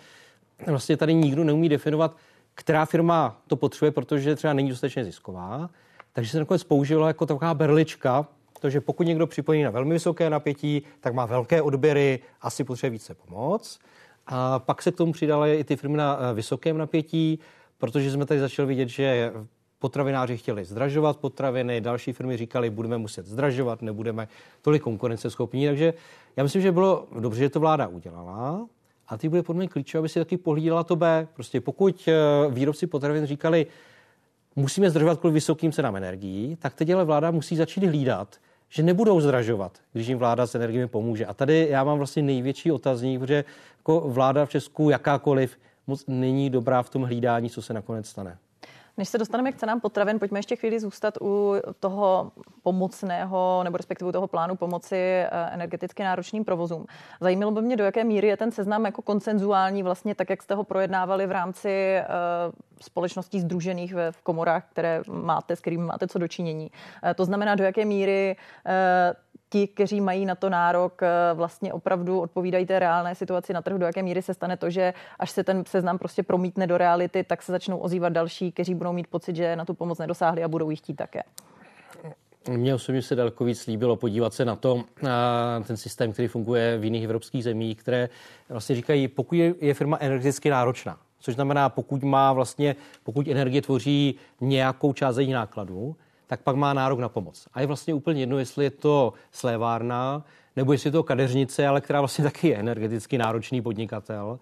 vlastně 0.66 0.96
tady 0.96 1.14
nikdo 1.14 1.44
neumí 1.44 1.68
definovat, 1.68 2.16
která 2.54 2.84
firma 2.84 3.40
to 3.46 3.56
potřebuje, 3.56 3.90
protože 3.90 4.36
třeba 4.36 4.52
není 4.52 4.68
dostatečně 4.68 5.04
zisková. 5.04 5.70
Takže 6.12 6.30
se 6.30 6.38
nakonec 6.38 6.64
použilo 6.64 7.06
jako 7.06 7.26
taková 7.26 7.54
berlička, 7.54 8.26
protože 8.52 8.80
pokud 8.80 9.06
někdo 9.06 9.26
připojí 9.26 9.62
na 9.62 9.70
velmi 9.70 9.92
vysoké 9.92 10.30
napětí, 10.30 10.82
tak 11.00 11.14
má 11.14 11.26
velké 11.26 11.62
odběry, 11.62 12.18
asi 12.40 12.64
potřebuje 12.64 12.90
více 12.90 13.14
pomoc. 13.14 13.78
A 14.26 14.58
pak 14.58 14.82
se 14.82 14.92
k 14.92 14.96
tomu 14.96 15.12
přidaly 15.12 15.58
i 15.58 15.64
ty 15.64 15.76
firmy 15.76 15.96
na 15.96 16.18
eh, 16.20 16.34
vysokém 16.34 16.78
napětí, 16.78 17.38
protože 17.78 18.10
jsme 18.10 18.26
tady 18.26 18.40
začali 18.40 18.68
vidět, 18.68 18.88
že 18.88 19.32
potravináři 19.78 20.36
chtěli 20.36 20.64
zdražovat 20.64 21.16
potraviny, 21.16 21.80
další 21.80 22.12
firmy 22.12 22.36
říkali, 22.36 22.70
budeme 22.70 22.98
muset 22.98 23.26
zdražovat, 23.26 23.82
nebudeme 23.82 24.28
tolik 24.62 24.82
konkurenceschopní. 24.82 25.66
Takže 25.66 25.94
já 26.36 26.42
myslím, 26.42 26.62
že 26.62 26.72
bylo 26.72 27.08
dobře, 27.20 27.40
že 27.40 27.50
to 27.50 27.60
vláda 27.60 27.86
udělala. 27.86 28.66
A 29.10 29.16
ty 29.16 29.28
bude 29.28 29.42
podle 29.42 29.58
mě 29.58 29.68
klíčové, 29.68 29.98
aby 29.98 30.08
si 30.08 30.18
taky 30.18 30.36
pohlídala 30.36 30.84
to 30.84 30.96
B. 30.96 31.28
Prostě 31.34 31.60
pokud 31.60 32.08
eh, 32.08 32.14
výrobci 32.50 32.86
potravin 32.86 33.26
říkali, 33.26 33.66
musíme 34.56 34.90
zdražovat 34.90 35.18
kvůli 35.18 35.34
vysokým 35.34 35.72
cenám 35.72 35.96
energií, 35.96 36.56
tak 36.56 36.74
teď 36.74 36.90
ale 36.90 37.04
vláda 37.04 37.30
musí 37.30 37.56
začít 37.56 37.84
hlídat, 37.84 38.36
že 38.68 38.82
nebudou 38.82 39.20
zdražovat, 39.20 39.78
když 39.92 40.06
jim 40.06 40.18
vláda 40.18 40.46
s 40.46 40.54
energiemi 40.54 40.86
pomůže. 40.86 41.26
A 41.26 41.34
tady 41.34 41.66
já 41.70 41.84
mám 41.84 41.98
vlastně 41.98 42.22
největší 42.22 42.72
otazník, 42.72 43.20
protože 43.20 43.44
jako 43.78 44.00
vláda 44.00 44.46
v 44.46 44.50
Česku 44.50 44.90
jakákoliv 44.90 45.58
moc 45.86 46.04
není 46.06 46.50
dobrá 46.50 46.82
v 46.82 46.90
tom 46.90 47.02
hlídání, 47.02 47.50
co 47.50 47.62
se 47.62 47.74
nakonec 47.74 48.06
stane. 48.06 48.38
Než 49.00 49.08
se 49.08 49.18
dostaneme 49.18 49.52
k 49.52 49.56
cenám 49.56 49.80
potravin, 49.80 50.18
pojďme 50.18 50.38
ještě 50.38 50.56
chvíli 50.56 50.80
zůstat 50.80 51.14
u 51.20 51.54
toho 51.80 52.32
pomocného 52.62 53.60
nebo 53.64 53.76
respektive 53.76 54.12
toho 54.12 54.26
plánu 54.26 54.56
pomoci 54.56 54.96
eh, 54.96 55.28
energeticky 55.52 56.02
náročným 56.02 56.44
provozům. 56.44 56.86
Zajímalo 57.20 57.52
by 57.52 57.62
mě, 57.62 57.76
do 57.76 57.84
jaké 57.84 58.04
míry 58.04 58.28
je 58.28 58.36
ten 58.36 58.52
seznam 58.52 58.84
jako 58.84 59.02
koncenzuální, 59.02 59.82
vlastně 59.82 60.14
tak, 60.14 60.30
jak 60.30 60.42
jste 60.42 60.54
ho 60.54 60.64
projednávali 60.64 61.26
v 61.26 61.30
rámci 61.30 61.98
uh, 62.00 62.52
společností 62.80 63.40
združených 63.40 63.94
v 64.10 64.22
komorách, 64.22 64.64
které 64.70 65.02
máte, 65.08 65.56
s 65.56 65.60
kterými 65.60 65.84
máte 65.84 66.08
co 66.08 66.18
dočinění. 66.18 66.70
Uh, 67.04 67.10
to 67.14 67.24
znamená, 67.24 67.54
do 67.54 67.64
jaké 67.64 67.84
míry 67.84 68.36
ti, 69.50 69.66
kteří 69.66 70.00
mají 70.00 70.26
na 70.26 70.34
to 70.34 70.50
nárok, 70.50 71.02
eh, 71.02 71.08
vlastně 71.34 71.72
opravdu 71.72 72.20
odpovídají 72.20 72.66
té 72.66 72.78
reálné 72.78 73.14
situaci 73.14 73.52
na 73.52 73.62
trhu, 73.62 73.78
do 73.78 73.86
jaké 73.86 74.02
míry 74.02 74.22
se 74.22 74.34
stane 74.34 74.56
to, 74.56 74.70
že 74.70 74.94
až 75.18 75.30
se 75.30 75.44
ten 75.44 75.64
seznam 75.66 75.98
prostě 75.98 76.22
promítne 76.22 76.66
do 76.66 76.78
reality, 76.78 77.24
tak 77.24 77.42
se 77.42 77.52
začnou 77.52 77.78
ozývat 77.78 78.12
další, 78.12 78.52
kteří 78.52 78.74
budou 78.74 78.92
mít 78.92 79.06
pocit, 79.06 79.36
že 79.36 79.56
na 79.56 79.64
tu 79.64 79.74
pomoc 79.74 79.98
nedosáhli 79.98 80.44
a 80.44 80.48
budou 80.48 80.70
ji 80.70 80.76
chtít 80.76 80.94
také. 80.94 81.22
Mně 82.48 82.74
osobně 82.74 83.02
se 83.02 83.14
daleko 83.14 83.44
víc 83.44 83.66
líbilo 83.66 83.96
podívat 83.96 84.34
se 84.34 84.44
na 84.44 84.56
to, 84.56 84.84
na 85.02 85.62
ten 85.66 85.76
systém, 85.76 86.12
který 86.12 86.28
funguje 86.28 86.78
v 86.78 86.84
jiných 86.84 87.04
evropských 87.04 87.44
zemích, 87.44 87.78
které 87.78 88.08
vlastně 88.48 88.76
říkají, 88.76 89.08
pokud 89.08 89.34
je 89.60 89.74
firma 89.74 89.98
energeticky 90.00 90.50
náročná, 90.50 90.98
což 91.20 91.34
znamená, 91.34 91.68
pokud 91.68 92.02
má 92.02 92.32
vlastně, 92.32 92.76
pokud 93.04 93.28
energie 93.28 93.62
tvoří 93.62 94.14
nějakou 94.40 94.92
část 94.92 95.16
jejich 95.16 95.34
nákladů, 95.34 95.96
tak 96.30 96.40
pak 96.40 96.56
má 96.56 96.72
nárok 96.72 96.98
na 96.98 97.08
pomoc. 97.08 97.48
A 97.52 97.60
je 97.60 97.66
vlastně 97.66 97.94
úplně 97.94 98.22
jedno, 98.22 98.38
jestli 98.38 98.64
je 98.64 98.70
to 98.70 99.12
slévárna, 99.32 100.24
nebo 100.56 100.72
jestli 100.72 100.88
je 100.88 100.92
to 100.92 101.02
kadeřnice, 101.02 101.66
ale 101.66 101.80
která 101.80 102.00
vlastně 102.00 102.24
taky 102.30 102.48
je 102.48 102.56
energeticky 102.56 103.18
náročný 103.18 103.62
podnikatel. 103.62 104.38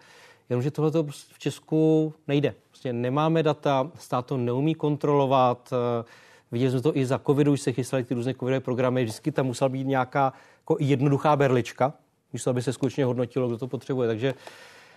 Jenomže 0.49 0.71
tohle 0.71 0.91
v 1.33 1.39
Česku 1.39 2.15
nejde. 2.29 2.55
Prostě 2.69 2.93
nemáme 2.93 3.43
data, 3.43 3.91
stát 3.99 4.27
to 4.27 4.37
neumí 4.37 4.75
kontrolovat. 4.75 5.73
Viděli 6.53 6.71
jsme 6.71 6.81
to 6.81 6.97
i 6.97 7.07
za 7.07 7.19
covidu, 7.19 7.53
už 7.53 7.61
se 7.61 7.73
chystaly 7.73 8.05
ty 8.05 8.15
různé 8.15 8.35
covidové 8.35 8.61
programy, 8.61 9.05
vždycky 9.05 9.33
tam 9.33 9.47
musela 9.47 9.69
být 9.69 9.87
nějaká 9.87 10.33
jako 10.61 10.77
jednoduchá 10.81 11.37
berlička, 11.37 11.93
místo 12.33 12.51
aby 12.51 12.63
se 12.63 12.73
skutečně 12.73 13.05
hodnotilo, 13.05 13.49
kdo 13.49 13.59
to 13.59 13.67
potřebuje. 13.67 14.09
Takže 14.09 14.35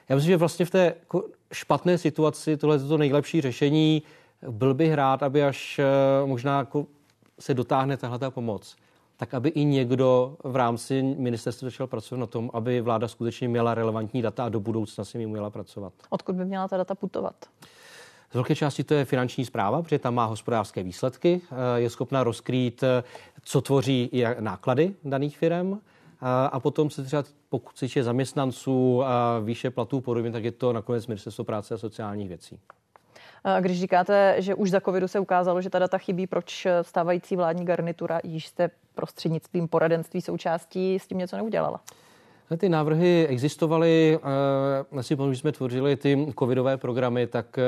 já 0.09 0.15
myslím, 0.15 0.31
že 0.31 0.37
vlastně 0.37 0.65
v 0.65 0.69
té 0.69 0.95
jako 0.99 1.23
špatné 1.53 1.97
situaci 1.97 2.57
tohle 2.57 2.75
je 2.75 2.79
to 2.79 2.97
nejlepší 2.97 3.41
řešení. 3.41 4.03
Byl 4.49 4.73
bych 4.73 4.93
rád, 4.93 5.23
aby 5.23 5.43
až 5.43 5.79
eh, 5.79 5.85
možná 6.25 6.57
jako 6.57 6.85
se 7.39 7.53
dotáhne 7.53 7.97
tahle 7.97 8.19
ta 8.19 8.31
pomoc, 8.31 8.75
tak 9.17 9.33
aby 9.33 9.49
i 9.49 9.65
někdo 9.65 10.37
v 10.43 10.55
rámci 10.55 11.01
ministerstva 11.03 11.69
začal 11.69 11.87
pracovat 11.87 12.19
na 12.19 12.27
tom, 12.27 12.49
aby 12.53 12.81
vláda 12.81 13.07
skutečně 13.07 13.47
měla 13.47 13.73
relevantní 13.73 14.21
data 14.21 14.45
a 14.45 14.49
do 14.49 14.59
budoucna 14.59 15.05
si 15.05 15.17
mi 15.17 15.27
měla 15.27 15.49
pracovat. 15.49 15.93
Odkud 16.09 16.35
by 16.35 16.45
měla 16.45 16.67
ta 16.67 16.77
data 16.77 16.95
putovat? 16.95 17.35
Z 18.31 18.33
velké 18.33 18.55
části 18.55 18.83
to 18.83 18.93
je 18.93 19.05
finanční 19.05 19.45
zpráva, 19.45 19.81
protože 19.81 19.99
tam 19.99 20.15
má 20.15 20.25
hospodářské 20.25 20.83
výsledky, 20.83 21.41
eh, 21.51 21.79
je 21.79 21.89
schopna 21.89 22.23
rozkrýt, 22.23 22.83
eh, 22.83 23.03
co 23.43 23.61
tvoří 23.61 24.23
náklady 24.39 24.95
daných 25.03 25.37
firm. 25.37 25.79
A 26.51 26.59
potom 26.59 26.89
se 26.89 27.03
třeba, 27.03 27.23
pokud 27.49 27.77
se 27.77 28.03
zaměstnanců 28.03 29.03
a 29.03 29.39
výše 29.39 29.69
platů 29.69 30.01
podobně, 30.01 30.31
tak 30.31 30.43
je 30.43 30.51
to 30.51 30.73
nakonec 30.73 31.07
Ministerstvo 31.07 31.43
práce 31.43 31.73
a 31.73 31.77
sociálních 31.77 32.27
věcí. 32.27 32.59
Když 33.59 33.79
říkáte, 33.79 34.35
že 34.37 34.55
už 34.55 34.71
za 34.71 34.81
covidu 34.81 35.07
se 35.07 35.19
ukázalo, 35.19 35.61
že 35.61 35.69
ta 35.69 35.79
data 35.79 35.97
chybí, 35.97 36.27
proč 36.27 36.67
stávající 36.81 37.35
vládní 37.35 37.65
garnitura, 37.65 38.19
již 38.23 38.47
jste 38.47 38.69
prostřednictvím 38.95 39.67
poradenství 39.67 40.21
součástí 40.21 40.99
s 40.99 41.07
tím 41.07 41.17
něco 41.17 41.35
neudělala? 41.37 41.79
Ty 42.57 42.69
návrhy 42.69 43.27
existovaly, 43.27 44.19
asi 44.97 45.15
když 45.15 45.39
jsme 45.39 45.51
tvořili 45.51 45.95
ty 45.95 46.33
covidové 46.39 46.77
programy, 46.77 47.27
tak 47.27 47.59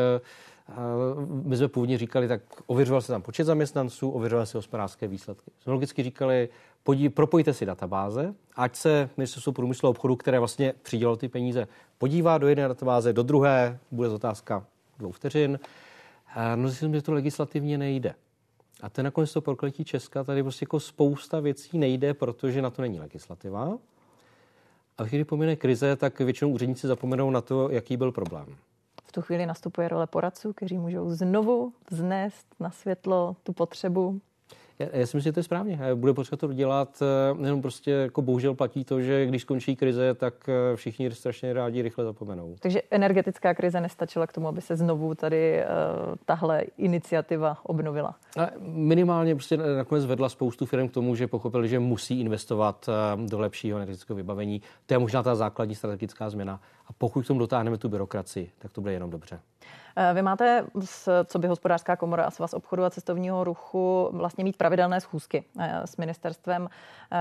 my 1.27 1.57
jsme 1.57 1.67
původně 1.67 1.97
říkali, 1.97 2.27
tak 2.27 2.41
ověřoval 2.65 3.01
se 3.01 3.11
tam 3.11 3.21
počet 3.21 3.43
zaměstnanců, 3.43 4.09
ověřoval 4.09 4.45
se 4.45 4.57
hospodářské 4.57 5.07
výsledky. 5.07 5.51
Jsme 5.59 5.73
logicky 5.73 6.03
říkali, 6.03 6.49
podí, 6.83 7.09
propojte 7.09 7.53
si 7.53 7.65
databáze, 7.65 8.33
ať 8.55 8.75
se 8.75 9.09
ministerstvo 9.17 9.53
průmyslu 9.53 9.87
a 9.87 9.89
obchodu, 9.89 10.15
které 10.15 10.39
vlastně 10.39 10.73
přidělalo 10.81 11.15
ty 11.15 11.27
peníze, 11.27 11.67
podívá 11.97 12.37
do 12.37 12.47
jedné 12.47 12.67
databáze, 12.67 13.13
do 13.13 13.23
druhé, 13.23 13.79
bude 13.91 14.09
otázka 14.09 14.65
dvou 14.99 15.11
vteřin. 15.11 15.59
No 16.55 16.67
zjistím, 16.67 16.93
že 16.93 17.01
to 17.01 17.13
legislativně 17.13 17.77
nejde. 17.77 18.15
A 18.81 18.89
ten 18.89 19.05
nakonec 19.05 19.33
to 19.33 19.41
prokletí 19.41 19.85
Česka, 19.85 20.23
tady 20.23 20.43
prostě 20.43 20.63
jako 20.63 20.79
spousta 20.79 21.39
věcí 21.39 21.77
nejde, 21.77 22.13
protože 22.13 22.61
na 22.61 22.69
to 22.69 22.81
není 22.81 22.99
legislativa. 22.99 23.77
A 24.97 25.03
když 25.03 25.23
pomine 25.23 25.55
krize, 25.55 25.95
tak 25.95 26.19
většinou 26.19 26.51
úředníci 26.51 26.87
zapomenou 26.87 27.29
na 27.29 27.41
to, 27.41 27.69
jaký 27.69 27.97
byl 27.97 28.11
problém. 28.11 28.55
V 29.03 29.11
tu 29.11 29.21
chvíli 29.21 29.45
nastupuje 29.45 29.87
role 29.87 30.07
poradců, 30.07 30.53
kteří 30.53 30.77
můžou 30.77 31.09
znovu 31.09 31.73
vznést 31.91 32.47
na 32.59 32.69
světlo 32.69 33.35
tu 33.43 33.53
potřebu 33.53 34.21
já, 34.79 34.87
já 34.93 35.05
si 35.05 35.17
myslím, 35.17 35.21
že 35.21 35.31
to 35.31 35.39
je 35.39 35.43
správně. 35.43 35.79
Bude 35.95 36.13
potřeba 36.13 36.37
to 36.37 36.53
dělat, 36.53 37.01
eh, 37.01 37.45
jenom 37.45 37.61
prostě 37.61 37.91
jako 37.91 38.21
bohužel 38.21 38.53
platí 38.53 38.85
to, 38.85 39.01
že 39.01 39.25
když 39.25 39.41
skončí 39.41 39.75
krize, 39.75 40.13
tak 40.13 40.49
eh, 40.49 40.75
všichni 40.75 41.11
strašně 41.11 41.53
rádi 41.53 41.81
rychle 41.81 42.03
zapomenou. 42.03 42.55
Takže 42.59 42.81
energetická 42.91 43.53
krize 43.53 43.81
nestačila 43.81 44.27
k 44.27 44.33
tomu, 44.33 44.47
aby 44.47 44.61
se 44.61 44.75
znovu 44.75 45.15
tady 45.15 45.63
uh, 45.63 46.15
tahle 46.25 46.61
iniciativa 46.77 47.57
obnovila? 47.63 48.15
A 48.39 48.49
minimálně 48.59 49.35
prostě 49.35 49.57
nakonec 49.57 50.05
vedla 50.05 50.29
spoustu 50.29 50.65
firm 50.65 50.89
k 50.89 50.91
tomu, 50.91 51.15
že 51.15 51.27
pochopili, 51.27 51.67
že 51.67 51.79
musí 51.79 52.19
investovat 52.19 52.89
do 53.27 53.39
lepšího 53.39 53.77
energetického 53.77 54.17
vybavení. 54.17 54.61
To 54.85 54.93
je 54.93 54.99
možná 54.99 55.23
ta 55.23 55.35
základní 55.35 55.75
strategická 55.75 56.29
změna. 56.29 56.61
A 56.87 56.93
pokud 56.97 57.23
k 57.23 57.27
tomu 57.27 57.39
dotáhneme 57.39 57.77
tu 57.77 57.89
byrokracii, 57.89 58.51
tak 58.59 58.71
to 58.71 58.81
bude 58.81 58.93
jenom 58.93 59.09
dobře. 59.09 59.39
Vy 60.13 60.21
máte, 60.21 60.65
co 61.25 61.39
by 61.39 61.47
hospodářská 61.47 61.95
komora 61.95 62.23
a 62.23 62.31
svaz 62.31 62.53
obchodu 62.53 62.83
a 62.83 62.89
cestovního 62.89 63.43
ruchu, 63.43 64.09
vlastně 64.11 64.43
mít 64.43 64.57
pravidelné 64.57 65.01
schůzky 65.01 65.43
eh, 65.59 65.81
s 65.85 65.97
ministerstvem, 65.97 66.69
eh, 67.11 67.17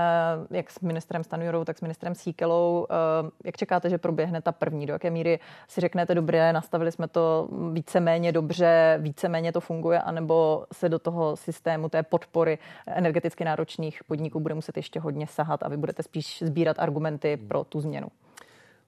jak 0.57 0.71
s 0.71 0.79
ministrem 0.79 1.23
Stanjurou, 1.23 1.63
tak 1.63 1.77
s 1.77 1.81
ministrem 1.81 2.15
Síkelou. 2.15 2.87
Eh, 2.89 3.29
jak 3.43 3.57
čekáte, 3.57 3.89
že 3.89 3.97
proběhne 3.97 4.41
ta 4.41 4.51
první? 4.51 4.85
Do 4.85 4.93
jaké 4.93 5.09
míry 5.09 5.39
si 5.67 5.81
řeknete, 5.81 6.15
dobré, 6.15 6.53
nastavili 6.53 6.91
jsme 6.91 7.07
to 7.07 7.47
víceméně 7.73 8.31
dobře, 8.31 8.97
víceméně 9.01 9.51
to 9.51 9.61
funguje, 9.61 10.01
anebo 10.01 10.65
se 10.73 10.89
do 10.89 10.99
toho 10.99 11.35
systému 11.35 11.89
té 11.89 12.03
podpory 12.03 12.57
energeticky 12.87 13.45
náročných 13.45 14.03
podniků 14.03 14.39
bude 14.39 14.55
muset 14.55 14.77
ještě 14.77 14.99
hodně 14.99 15.27
sahat 15.27 15.63
a 15.63 15.69
vy 15.69 15.77
budete 15.77 16.03
spíš 16.03 16.43
sbírat 16.45 16.79
argumenty 16.79 17.37
pro 17.37 17.63
tu 17.63 17.81
změnu? 17.81 18.07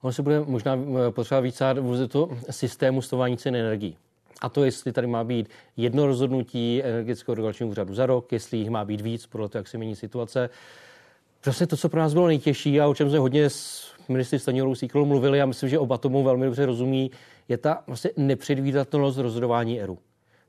Ono 0.01 0.13
se 0.13 0.21
bude 0.21 0.39
možná 0.39 0.75
eh, 0.75 1.11
potřeba 1.11 1.39
víc 1.39 1.61
v 1.61 2.07
to 2.07 2.29
systému 2.49 3.01
stování 3.01 3.37
cen 3.37 3.55
energií. 3.55 3.97
A 4.41 4.49
to, 4.49 4.63
jestli 4.63 4.91
tady 4.91 5.07
má 5.07 5.23
být 5.23 5.49
jedno 5.77 6.07
rozhodnutí 6.07 6.83
energetického 6.83 7.35
regulačního 7.35 7.69
úřadu 7.69 7.93
za 7.93 8.05
rok, 8.05 8.31
jestli 8.31 8.57
jich 8.57 8.69
má 8.69 8.85
být 8.85 9.01
víc, 9.01 9.25
podle 9.25 9.49
toho, 9.49 9.59
jak 9.59 9.67
se 9.67 9.77
mění 9.77 9.95
situace. 9.95 10.49
Prostě 11.41 11.67
to, 11.67 11.77
co 11.77 11.89
pro 11.89 11.99
nás 11.99 12.13
bylo 12.13 12.27
nejtěžší 12.27 12.81
a 12.81 12.87
o 12.87 12.95
čem 12.95 13.09
jsme 13.09 13.19
hodně 13.19 13.49
s 13.49 13.91
ministry 14.09 14.39
Stanilou 14.39 14.75
Síklou 14.75 15.05
mluvili 15.05 15.41
a 15.41 15.45
myslím, 15.45 15.69
že 15.69 15.79
oba 15.79 15.97
tomu 15.97 16.23
velmi 16.23 16.45
dobře 16.45 16.65
rozumí, 16.65 17.11
je 17.49 17.57
ta 17.57 17.83
vlastně 17.87 18.11
nepředvídatelnost 18.17 19.17
rozhodování 19.17 19.81
ERU. 19.81 19.97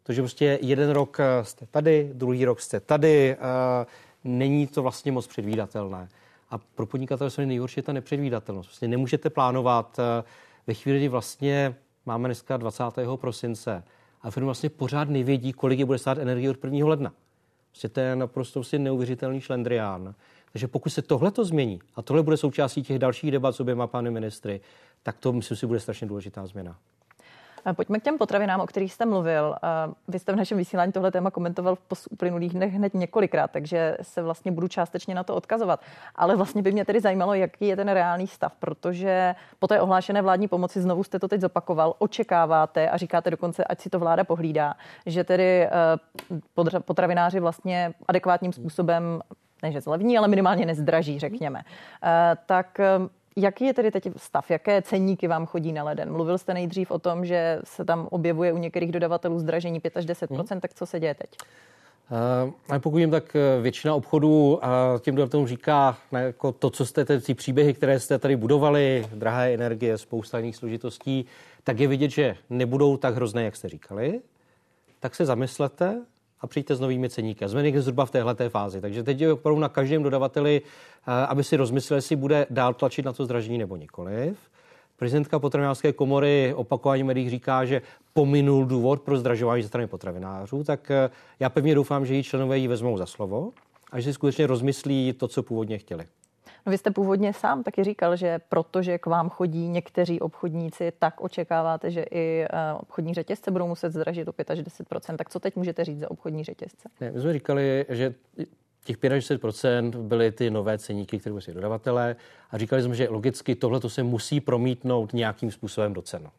To, 0.02 0.12
že 0.12 0.22
prostě 0.22 0.58
jeden 0.62 0.90
rok 0.90 1.20
eh, 1.20 1.44
jste 1.44 1.66
tady, 1.66 2.10
druhý 2.12 2.44
rok 2.44 2.60
jste 2.60 2.80
tady, 2.80 3.36
není 4.24 4.66
to 4.66 4.82
vlastně 4.82 5.12
moc 5.12 5.26
předvídatelné. 5.26 6.08
A 6.50 6.58
pro 6.58 6.86
podnikatele 6.86 7.30
se 7.30 7.46
nejhorší 7.46 7.78
je 7.78 7.82
ta 7.82 7.92
nepředvídatelnost. 7.92 8.68
Vlastně 8.68 8.88
nemůžete 8.88 9.30
plánovat 9.30 9.98
eh, 9.98 10.24
ve 10.66 10.74
chvíli, 10.74 10.98
kdy 10.98 11.08
vlastně 11.08 11.76
máme 12.06 12.28
dneska 12.28 12.56
20. 12.56 12.84
prosince 13.16 13.84
a 14.22 14.30
firmy 14.30 14.44
vlastně 14.44 14.70
pořád 14.70 15.08
nevědí, 15.08 15.52
kolik 15.52 15.78
je 15.78 15.84
bude 15.84 15.98
stát 15.98 16.18
energie 16.18 16.50
od 16.50 16.64
1. 16.64 16.88
ledna. 16.88 17.12
Vlastně 17.72 17.90
to 17.90 18.00
je 18.00 18.16
naprosto 18.16 18.58
vlastně 18.60 18.78
neuvěřitelný 18.78 19.40
šlendrián. 19.40 20.14
Takže 20.52 20.68
pokud 20.68 20.90
se 20.90 21.02
tohle 21.02 21.30
to 21.30 21.44
změní 21.44 21.80
a 21.94 22.02
tohle 22.02 22.22
bude 22.22 22.36
součástí 22.36 22.82
těch 22.82 22.98
dalších 22.98 23.30
debat 23.30 23.52
s 23.56 23.60
oběma 23.60 23.86
pány 23.86 24.10
ministry, 24.10 24.60
tak 25.02 25.18
to 25.18 25.32
myslím 25.32 25.56
si 25.56 25.66
bude 25.66 25.80
strašně 25.80 26.06
důležitá 26.06 26.46
změna. 26.46 26.78
Pojďme 27.72 28.00
k 28.00 28.02
těm 28.02 28.18
potravinám, 28.18 28.60
o 28.60 28.66
kterých 28.66 28.92
jste 28.92 29.06
mluvil. 29.06 29.56
Vy 30.08 30.18
jste 30.18 30.32
v 30.32 30.36
našem 30.36 30.58
vysílání 30.58 30.92
tohle 30.92 31.10
téma 31.10 31.30
komentoval 31.30 31.76
v 31.94 32.08
uplynulých 32.10 32.52
dnech 32.52 32.72
hned 32.72 32.94
několikrát, 32.94 33.50
takže 33.50 33.96
se 34.02 34.22
vlastně 34.22 34.52
budu 34.52 34.68
částečně 34.68 35.14
na 35.14 35.24
to 35.24 35.34
odkazovat. 35.34 35.80
Ale 36.14 36.36
vlastně 36.36 36.62
by 36.62 36.72
mě 36.72 36.84
tedy 36.84 37.00
zajímalo, 37.00 37.34
jaký 37.34 37.66
je 37.66 37.76
ten 37.76 37.88
reálný 37.88 38.26
stav, 38.26 38.52
protože 38.58 39.34
po 39.58 39.66
té 39.66 39.80
ohlášené 39.80 40.22
vládní 40.22 40.48
pomoci 40.48 40.80
znovu 40.80 41.04
jste 41.04 41.18
to 41.18 41.28
teď 41.28 41.40
zopakoval, 41.40 41.94
očekáváte 41.98 42.90
a 42.90 42.96
říkáte 42.96 43.30
dokonce, 43.30 43.64
ať 43.64 43.80
si 43.80 43.90
to 43.90 43.98
vláda 43.98 44.24
pohlídá, 44.24 44.74
že 45.06 45.24
tedy 45.24 45.62
eh, 45.62 45.70
potravináři 46.80 47.40
vlastně 47.40 47.94
adekvátním 48.08 48.52
způsobem 48.52 49.20
ne 49.62 49.72
že 49.72 49.80
zlevní, 49.80 50.18
ale 50.18 50.28
minimálně 50.28 50.66
nezdraží, 50.66 51.18
řekněme. 51.18 51.62
Eh, 52.04 52.36
tak 52.46 52.80
eh, 52.80 52.86
Jaký 53.38 53.64
je 53.64 53.74
tedy 53.74 53.90
teď 53.90 54.08
stav? 54.16 54.50
Jaké 54.50 54.82
ceníky 54.82 55.28
vám 55.28 55.46
chodí 55.46 55.72
na 55.72 55.84
leden? 55.84 56.12
Mluvil 56.12 56.38
jste 56.38 56.54
nejdřív 56.54 56.90
o 56.90 56.98
tom, 56.98 57.24
že 57.24 57.60
se 57.64 57.84
tam 57.84 58.08
objevuje 58.10 58.52
u 58.52 58.56
některých 58.58 58.92
dodavatelů 58.92 59.38
zdražení 59.38 59.80
5 59.80 59.96
až 59.96 60.04
10 60.04 60.30
hmm. 60.30 60.60
tak 60.60 60.74
co 60.74 60.86
se 60.86 61.00
děje 61.00 61.14
teď? 61.14 61.30
Uh, 62.68 62.78
pokud 62.78 62.96
vím, 62.96 63.10
tak 63.10 63.36
eh, 63.36 63.60
většina 63.62 63.94
obchodů 63.94 64.54
uh, 64.54 64.60
těm 65.00 65.14
dodavatelům 65.14 65.46
říká 65.46 65.96
ne, 66.12 66.22
jako 66.22 66.52
to, 66.52 66.70
co 66.70 66.86
jste, 66.86 67.04
ty 67.04 67.34
příběhy, 67.34 67.74
které 67.74 68.00
jste 68.00 68.18
tady 68.18 68.36
budovali, 68.36 69.06
drahé 69.14 69.54
energie, 69.54 69.98
spousta 69.98 70.38
jiných 70.38 70.56
složitostí, 70.56 71.26
tak 71.64 71.80
je 71.80 71.88
vidět, 71.88 72.10
že 72.10 72.36
nebudou 72.50 72.96
tak 72.96 73.14
hrozné, 73.14 73.44
jak 73.44 73.56
jste 73.56 73.68
říkali. 73.68 74.20
Tak 75.00 75.14
se 75.14 75.24
zamyslete 75.24 76.02
a 76.40 76.46
přijďte 76.46 76.74
s 76.74 76.80
novými 76.80 77.08
ceníky. 77.08 77.48
Jsme 77.48 77.62
někde 77.62 77.82
zhruba 77.82 78.06
v 78.06 78.10
téhle 78.10 78.48
fázi. 78.48 78.80
Takže 78.80 79.02
teď 79.02 79.20
je 79.20 79.32
opravdu 79.32 79.60
na 79.60 79.68
každém 79.68 80.02
dodavateli, 80.02 80.62
eh, 80.64 81.26
aby 81.26 81.44
si 81.44 81.56
rozmyslel, 81.56 81.96
jestli 81.96 82.16
bude 82.16 82.46
dál 82.50 82.74
tlačit 82.74 83.04
na 83.04 83.12
to 83.12 83.24
zdražení 83.24 83.58
nebo 83.58 83.76
nikoliv. 83.76 84.38
Prezidentka 84.96 85.38
potravinářské 85.38 85.92
komory 85.92 86.54
opakovaně 86.54 87.04
médiích 87.04 87.30
říká, 87.30 87.64
že 87.64 87.82
pominul 88.12 88.66
důvod 88.66 89.02
pro 89.02 89.16
zdražování 89.16 89.62
ze 89.62 89.68
strany 89.68 89.86
potravinářů, 89.86 90.64
tak 90.64 90.90
eh, 90.90 91.10
já 91.40 91.50
pevně 91.50 91.74
doufám, 91.74 92.06
že 92.06 92.14
její 92.14 92.22
členové 92.22 92.58
ji 92.58 92.68
vezmou 92.68 92.98
za 92.98 93.06
slovo 93.06 93.50
a 93.92 94.00
že 94.00 94.04
si 94.04 94.12
skutečně 94.12 94.46
rozmyslí 94.46 95.12
to, 95.12 95.28
co 95.28 95.42
původně 95.42 95.78
chtěli. 95.78 96.04
No 96.66 96.70
vy 96.70 96.78
jste 96.78 96.90
původně 96.90 97.32
sám 97.32 97.62
taky 97.62 97.84
říkal, 97.84 98.16
že 98.16 98.38
protože 98.48 98.98
k 98.98 99.06
vám 99.06 99.30
chodí 99.30 99.68
někteří 99.68 100.20
obchodníci, 100.20 100.92
tak 100.98 101.20
očekáváte, 101.20 101.90
že 101.90 102.02
i 102.10 102.46
eh, 102.50 102.72
obchodní 102.72 103.14
řetězce 103.14 103.50
budou 103.50 103.66
muset 103.66 103.90
zdražit 103.90 104.28
o 104.28 104.32
5 104.32 104.50
až 104.50 104.58
10% 104.58 105.16
Tak 105.16 105.30
co 105.30 105.40
teď 105.40 105.56
můžete 105.56 105.84
říct 105.84 105.98
za 105.98 106.10
obchodní 106.10 106.44
řetězce? 106.44 106.88
Ne, 107.00 107.10
my 107.10 107.20
jsme 107.20 107.32
říkali, 107.32 107.86
že 107.88 108.14
těch 108.84 108.96
65% 108.96 110.02
byly 110.02 110.32
ty 110.32 110.50
nové 110.50 110.78
ceníky, 110.78 111.18
které 111.18 111.32
byly 111.32 111.54
dodavatelé 111.54 112.16
a 112.50 112.58
říkali 112.58 112.82
jsme, 112.82 112.94
že 112.94 113.08
logicky 113.08 113.54
tohle 113.54 113.80
se 113.88 114.02
musí 114.02 114.40
promítnout 114.40 115.12
nějakým 115.12 115.50
způsobem 115.50 115.92
do 115.92 116.02
cenu. 116.02 116.30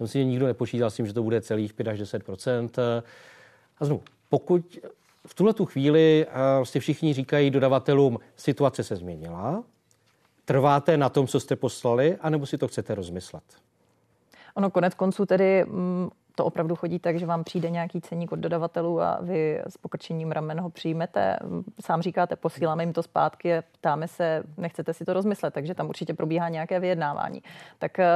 Já 0.00 0.04
myslím, 0.04 0.22
že 0.22 0.24
nikdo 0.24 0.46
nepočítal 0.46 0.90
s 0.90 0.96
tím, 0.96 1.06
že 1.06 1.12
to 1.12 1.22
bude 1.22 1.40
celých 1.40 1.74
5 1.74 1.88
až 1.88 2.00
10%. 2.00 2.70
A 3.78 3.84
znovu, 3.84 4.02
pokud 4.28 4.78
v 5.26 5.34
tuhle 5.34 5.54
tu 5.54 5.66
chvíli 5.66 6.26
vlastně 6.56 6.80
všichni 6.80 7.14
říkají 7.14 7.50
dodavatelům, 7.50 8.18
situace 8.36 8.84
se 8.84 8.96
změnila, 8.96 9.64
trváte 10.44 10.96
na 10.96 11.08
tom, 11.08 11.26
co 11.26 11.40
jste 11.40 11.56
poslali, 11.56 12.16
anebo 12.20 12.46
si 12.46 12.58
to 12.58 12.68
chcete 12.68 12.94
rozmyslet? 12.94 13.44
Ono 14.54 14.70
konec 14.70 14.94
konců 14.94 15.26
tedy 15.26 15.64
mm, 15.64 16.10
to 16.34 16.44
opravdu 16.44 16.76
chodí 16.76 16.98
tak, 16.98 17.18
že 17.18 17.26
vám 17.26 17.44
přijde 17.44 17.70
nějaký 17.70 18.00
ceník 18.00 18.32
od 18.32 18.38
dodavatelů 18.38 19.00
a 19.00 19.18
vy 19.22 19.62
s 19.68 19.76
pokrčením 19.76 20.32
ramen 20.32 20.60
ho 20.60 20.70
přijmete. 20.70 21.36
Sám 21.80 22.02
říkáte, 22.02 22.36
posíláme 22.36 22.82
jim 22.82 22.92
to 22.92 23.02
zpátky 23.02 23.52
ptáme 23.84 24.08
se, 24.08 24.42
nechcete 24.56 24.94
si 24.94 25.04
to 25.04 25.12
rozmyslet, 25.12 25.54
takže 25.54 25.74
tam 25.74 25.88
určitě 25.88 26.14
probíhá 26.14 26.48
nějaké 26.48 26.80
vyjednávání. 26.80 27.42
Tak 27.78 27.98
eh, 27.98 28.06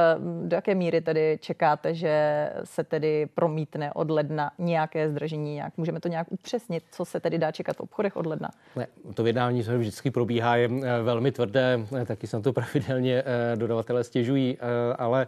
do 0.43 0.55
jaké 0.55 0.75
míry 0.75 1.01
tedy 1.01 1.37
čekáte, 1.41 1.93
že 1.93 2.49
se 2.63 2.83
tedy 2.83 3.25
promítne 3.25 3.93
od 3.93 4.11
ledna 4.11 4.51
nějaké 4.57 5.09
zdražení? 5.09 5.53
Nějak, 5.53 5.77
můžeme 5.77 5.99
to 5.99 6.07
nějak 6.07 6.27
upřesnit, 6.29 6.83
co 6.91 7.05
se 7.05 7.19
tedy 7.19 7.37
dá 7.37 7.51
čekat 7.51 7.75
v 7.75 7.79
obchodech 7.79 8.17
od 8.17 8.25
ledna? 8.25 8.49
Ne, 8.75 8.87
to 9.13 9.23
vyjednávání 9.23 9.63
se 9.63 9.77
vždycky 9.77 10.11
probíhá, 10.11 10.55
je 10.55 10.69
eh, 10.83 11.01
velmi 11.03 11.31
tvrdé, 11.31 11.79
eh, 12.01 12.05
taky 12.05 12.27
se 12.27 12.37
na 12.37 12.43
to 12.43 12.53
pravidelně 12.53 13.23
dodavatelé 13.55 14.03
stěžují, 14.03 14.57
ale 14.97 15.27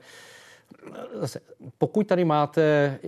zase, 1.14 1.40
pokud 1.78 2.08
tady 2.08 2.26
máte 2.26 3.00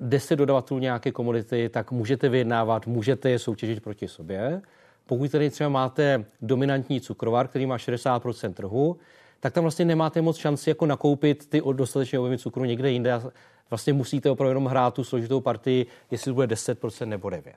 10 0.00 0.36
dodavatelů 0.36 0.80
nějaké 0.80 1.12
komodity, 1.12 1.68
tak 1.68 1.92
můžete 1.92 2.28
vyjednávat, 2.28 2.86
můžete 2.86 3.30
je 3.30 3.38
soutěžit 3.38 3.82
proti 3.82 4.08
sobě. 4.08 4.62
Pokud 5.06 5.30
tady 5.30 5.50
třeba 5.50 5.70
máte 5.70 6.24
dominantní 6.42 7.00
cukrovar, 7.00 7.48
který 7.48 7.66
má 7.66 7.76
60% 7.76 8.54
trhu, 8.54 8.96
tak 9.40 9.52
tam 9.52 9.64
vlastně 9.64 9.84
nemáte 9.84 10.22
moc 10.22 10.36
šanci 10.36 10.70
jako 10.70 10.86
nakoupit 10.86 11.46
ty 11.48 11.62
dostatečné 11.72 12.18
objemy 12.18 12.38
cukru 12.38 12.64
někde 12.64 12.90
jinde. 12.90 13.20
Vlastně 13.70 13.92
musíte 13.92 14.30
opravdu 14.30 14.50
jenom 14.50 14.66
hrát 14.66 14.94
tu 14.94 15.04
složitou 15.04 15.40
partii, 15.40 15.86
jestli 16.10 16.30
to 16.30 16.34
bude 16.34 16.46
10% 16.46 17.06
nebo 17.06 17.28
9%. 17.28 17.52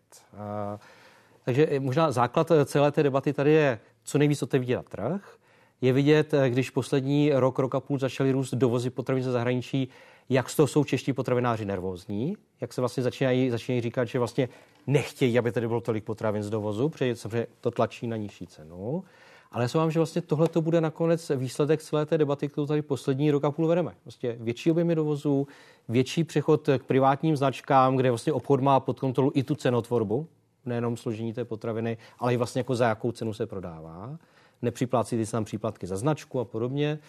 takže 1.46 1.68
možná 1.80 2.12
základ 2.12 2.52
celé 2.66 2.92
té 2.92 3.04
debaty 3.04 3.34
tady 3.34 3.52
je 3.52 3.80
co 4.04 4.18
nejvíc 4.18 4.44
otevírat 4.44 4.86
trh, 4.90 5.38
je 5.82 5.94
vidět, 5.94 6.34
eh, 6.34 6.50
když 6.50 6.70
poslední 6.70 7.32
rok, 7.34 7.60
rok 7.60 7.76
a 7.76 7.80
půl 7.80 8.00
začaly 8.00 8.32
růst 8.32 8.54
dovozy 8.54 8.90
potravin 8.90 9.24
ze 9.24 9.32
zahraničí, 9.32 9.90
jak 10.30 10.50
z 10.50 10.56
toho 10.56 10.68
jsou 10.68 10.84
čeští 10.84 11.14
potravináři 11.14 11.66
nervózní, 11.66 12.36
jak 12.62 12.74
se 12.74 12.82
vlastně 12.82 13.04
začínají, 13.04 13.50
začínají 13.50 13.82
říkat, 13.82 14.06
že 14.06 14.20
vlastně 14.20 14.50
nechtějí, 14.88 15.40
aby 15.40 15.52
tady 15.52 15.68
bylo 15.68 15.82
tolik 15.82 16.04
potravin 16.04 16.44
z 16.44 16.50
dovozu, 16.50 16.90
protože 16.90 17.16
samozřejmě 17.16 17.48
to 17.62 17.72
tlačí 17.72 18.08
na 18.08 18.18
nižší 18.18 18.48
cenu. 18.48 19.04
Ale 19.52 19.64
já 19.64 19.80
vám, 19.80 19.92
že 19.92 20.00
vlastně 20.00 20.22
tohle 20.22 20.48
to 20.48 20.62
bude 20.62 20.82
nakonec 20.82 21.32
výsledek 21.36 21.84
celé 21.84 22.06
té 22.06 22.18
debaty, 22.18 22.50
kterou 22.50 22.68
tady 22.68 22.82
poslední 22.82 23.32
rok 23.32 23.44
a 23.44 23.52
půl 23.52 23.68
vedeme. 23.68 23.94
Vlastně 24.06 24.36
větší 24.40 24.72
objemy 24.72 24.96
dovozu, 24.96 25.48
větší 25.90 26.24
přechod 26.24 26.70
k 26.78 26.84
privátním 26.84 27.36
značkám, 27.36 27.96
kde 27.96 28.12
vlastně 28.12 28.34
obchod 28.34 28.62
má 28.62 28.80
pod 28.80 29.00
kontrolu 29.00 29.32
i 29.36 29.44
tu 29.44 29.56
cenotvorbu, 29.56 30.28
nejenom 30.66 30.98
složení 30.98 31.34
té 31.34 31.46
potraviny, 31.46 31.98
ale 32.20 32.34
i 32.34 32.38
vlastně 32.38 32.60
jako 32.60 32.76
za 32.76 32.88
jakou 32.88 33.12
cenu 33.12 33.34
se 33.34 33.46
prodává 33.46 34.18
nepřiplácí 34.62 35.26
se 35.26 35.32
tam 35.32 35.46
příplatky 35.46 35.88
za 35.88 35.98
značku 35.98 36.40
a 36.40 36.46
podobně. 36.46 37.00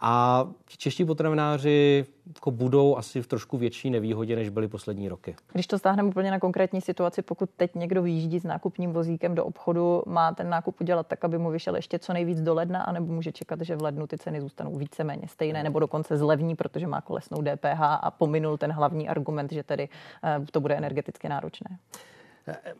A 0.00 0.46
čeští 0.66 1.04
potravináři 1.04 2.06
jako 2.34 2.50
budou 2.50 2.96
asi 2.96 3.22
v 3.22 3.26
trošku 3.26 3.58
větší 3.58 3.90
nevýhodě, 3.90 4.36
než 4.36 4.48
byly 4.48 4.68
poslední 4.68 5.08
roky. 5.08 5.36
Když 5.52 5.66
to 5.66 5.78
stáhneme 5.78 6.08
úplně 6.08 6.30
na 6.30 6.38
konkrétní 6.38 6.80
situaci, 6.80 7.22
pokud 7.22 7.50
teď 7.56 7.74
někdo 7.74 8.02
vyjíždí 8.02 8.38
s 8.38 8.44
nákupním 8.44 8.92
vozíkem 8.92 9.34
do 9.34 9.44
obchodu, 9.44 10.02
má 10.06 10.32
ten 10.32 10.48
nákup 10.48 10.80
udělat 10.80 11.06
tak, 11.06 11.24
aby 11.24 11.38
mu 11.38 11.50
vyšel 11.50 11.76
ještě 11.76 11.98
co 11.98 12.12
nejvíc 12.12 12.40
do 12.40 12.54
ledna, 12.54 12.82
anebo 12.82 13.12
může 13.12 13.32
čekat, 13.32 13.60
že 13.60 13.76
v 13.76 13.82
lednu 13.82 14.06
ty 14.06 14.18
ceny 14.18 14.40
zůstanou 14.40 14.76
víceméně 14.76 15.28
stejné, 15.28 15.62
nebo 15.62 15.78
dokonce 15.78 16.16
zlevní, 16.16 16.56
protože 16.56 16.86
má 16.86 17.00
kolesnou 17.00 17.42
DPH 17.42 17.80
a 17.80 18.10
pominul 18.10 18.56
ten 18.56 18.72
hlavní 18.72 19.08
argument, 19.08 19.52
že 19.52 19.62
tedy 19.62 19.88
eh, 20.24 20.46
to 20.50 20.60
bude 20.60 20.76
energeticky 20.76 21.28
náročné. 21.28 21.78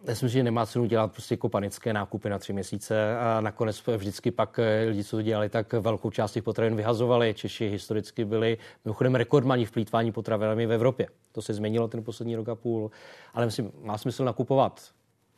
Myslím, 0.07 0.29
že 0.29 0.43
nemá 0.43 0.67
cenu 0.67 0.85
dělat 0.85 1.13
prostě 1.13 1.33
jako 1.33 1.49
panické 1.49 1.93
nákupy 1.93 2.31
na 2.31 2.39
tři 2.39 2.53
měsíce 2.53 3.19
a 3.19 3.41
nakonec 3.41 3.83
vždycky 3.97 4.31
pak 4.31 4.59
eh, 4.59 4.85
lidi, 4.89 5.05
co 5.05 5.17
to 5.17 5.23
dělali, 5.23 5.49
tak 5.49 5.73
velkou 5.73 6.11
část 6.11 6.33
těch 6.33 6.43
potravin 6.43 6.77
vyhazovali. 6.77 7.35
Češi 7.35 7.69
historicky 7.69 8.25
byli 8.25 8.59
mimochodem 8.85 9.15
rekordmaní 9.15 9.65
v 9.65 9.73
plítvání 9.73 10.13
potravinami 10.13 10.67
v 10.67 10.73
Evropě. 10.73 11.09
To 11.33 11.43
se 11.43 11.55
změnilo 11.55 11.89
ten 11.89 12.05
poslední 12.05 12.37
rok 12.37 12.49
a 12.49 12.55
půl. 12.55 12.91
Ale 13.35 13.47
myslím, 13.47 13.73
má 13.83 13.99
smysl 13.99 14.25
nakupovat 14.25 14.91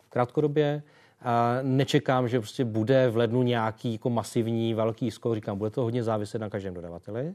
krátkodobě, 0.09 0.83
a 1.23 1.59
nečekám, 1.63 2.29
že 2.29 2.41
prostě 2.41 2.65
bude 2.65 3.09
v 3.09 3.17
lednu 3.17 3.43
nějaký 3.43 3.93
jako 3.93 4.11
masivní 4.11 4.75
velký 4.75 5.11
skok. 5.11 5.35
Říkám, 5.35 5.59
bude 5.59 5.71
to 5.71 5.83
hodně 5.83 6.03
záviset 6.03 6.41
na 6.41 6.51
každém 6.51 6.75
dodavateli, 6.75 7.35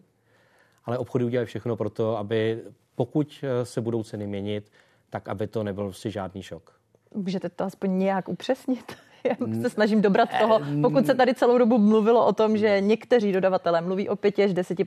ale 0.86 0.97
obchody 0.97 1.25
udělají 1.25 1.45
všechno 1.45 1.75
pro 1.75 1.89
to, 1.89 2.17
aby 2.17 2.63
pokud 2.95 3.43
eh, 3.43 3.65
se 3.65 3.81
budou 3.81 4.03
ceny 4.03 4.27
měnit, 4.27 4.71
tak 5.10 5.27
aby 5.27 5.47
to 5.47 5.63
nebyl 5.63 5.84
prostě 5.84 6.12
žádný 6.12 6.43
šok. 6.43 6.84
Můžete 7.15 7.49
to 7.49 7.63
aspoň 7.63 7.97
nějak 7.97 8.30
upřesnit? 8.30 8.95
Já 9.41 9.62
se 9.62 9.69
snažím 9.69 10.01
dobrat 10.01 10.30
toho, 10.39 10.60
pokud 10.82 11.06
se 11.06 11.15
tady 11.15 11.34
celou 11.34 11.58
dobu 11.58 11.78
mluvilo 11.78 12.25
o 12.25 12.34
tom, 12.34 12.58
že 12.58 12.82
někteří 12.82 13.32
dodavatelé 13.32 13.82
mluví 13.82 14.10
o 14.10 14.15
5 14.15 14.39
až 14.39 14.54
10 14.54 14.78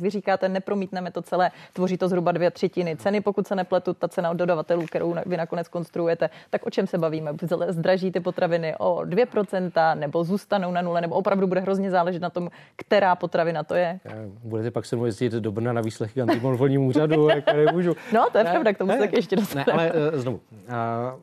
Vy 0.00 0.10
říkáte, 0.10 0.48
nepromítneme 0.48 1.10
to 1.10 1.22
celé, 1.22 1.50
tvoří 1.72 1.96
to 1.96 2.08
zhruba 2.08 2.32
dvě 2.32 2.50
třetiny 2.50 2.96
ceny, 2.96 3.20
pokud 3.20 3.46
se 3.46 3.54
nepletu, 3.54 3.94
ta 3.94 4.08
cena 4.08 4.30
od 4.30 4.34
dodavatelů, 4.34 4.86
kterou 4.86 5.14
vy 5.26 5.36
nakonec 5.36 5.68
konstruujete, 5.68 6.30
tak 6.50 6.66
o 6.66 6.70
čem 6.70 6.86
se 6.86 6.98
bavíme? 6.98 7.32
Zdraží 7.68 8.12
ty 8.12 8.20
potraviny 8.20 8.74
o 8.78 8.96
2% 8.96 9.98
nebo 9.98 10.24
zůstanou 10.24 10.72
na 10.72 10.82
nule, 10.82 11.00
nebo 11.00 11.14
opravdu 11.14 11.46
bude 11.46 11.60
hrozně 11.60 11.90
záležet 11.90 12.22
na 12.22 12.30
tom, 12.30 12.50
která 12.76 13.16
potravina 13.16 13.62
to 13.62 13.74
je? 13.74 14.00
Budete 14.44 14.70
pak 14.70 14.86
se 14.86 14.96
mnou 14.96 15.04
jezdit 15.04 15.32
do 15.32 15.52
Brna 15.52 15.72
na 15.72 15.80
výslechy 15.80 16.22
antimonopolnímu 16.22 16.86
úřadu, 16.86 17.28
jak 17.34 17.54
nemůžu. 17.56 17.96
No, 18.12 18.26
to 18.32 18.38
je 18.38 18.44
pravda, 18.44 18.72
k 18.72 18.78
tomu 18.78 18.92
se 18.92 18.98
tak 18.98 19.12
ještě 19.12 19.36
dostaneme. 19.36 19.72
Ne, 19.72 19.90
ale 19.92 19.92
uh, 20.12 20.18
znovu. 20.18 20.40
Uh, 20.68 21.20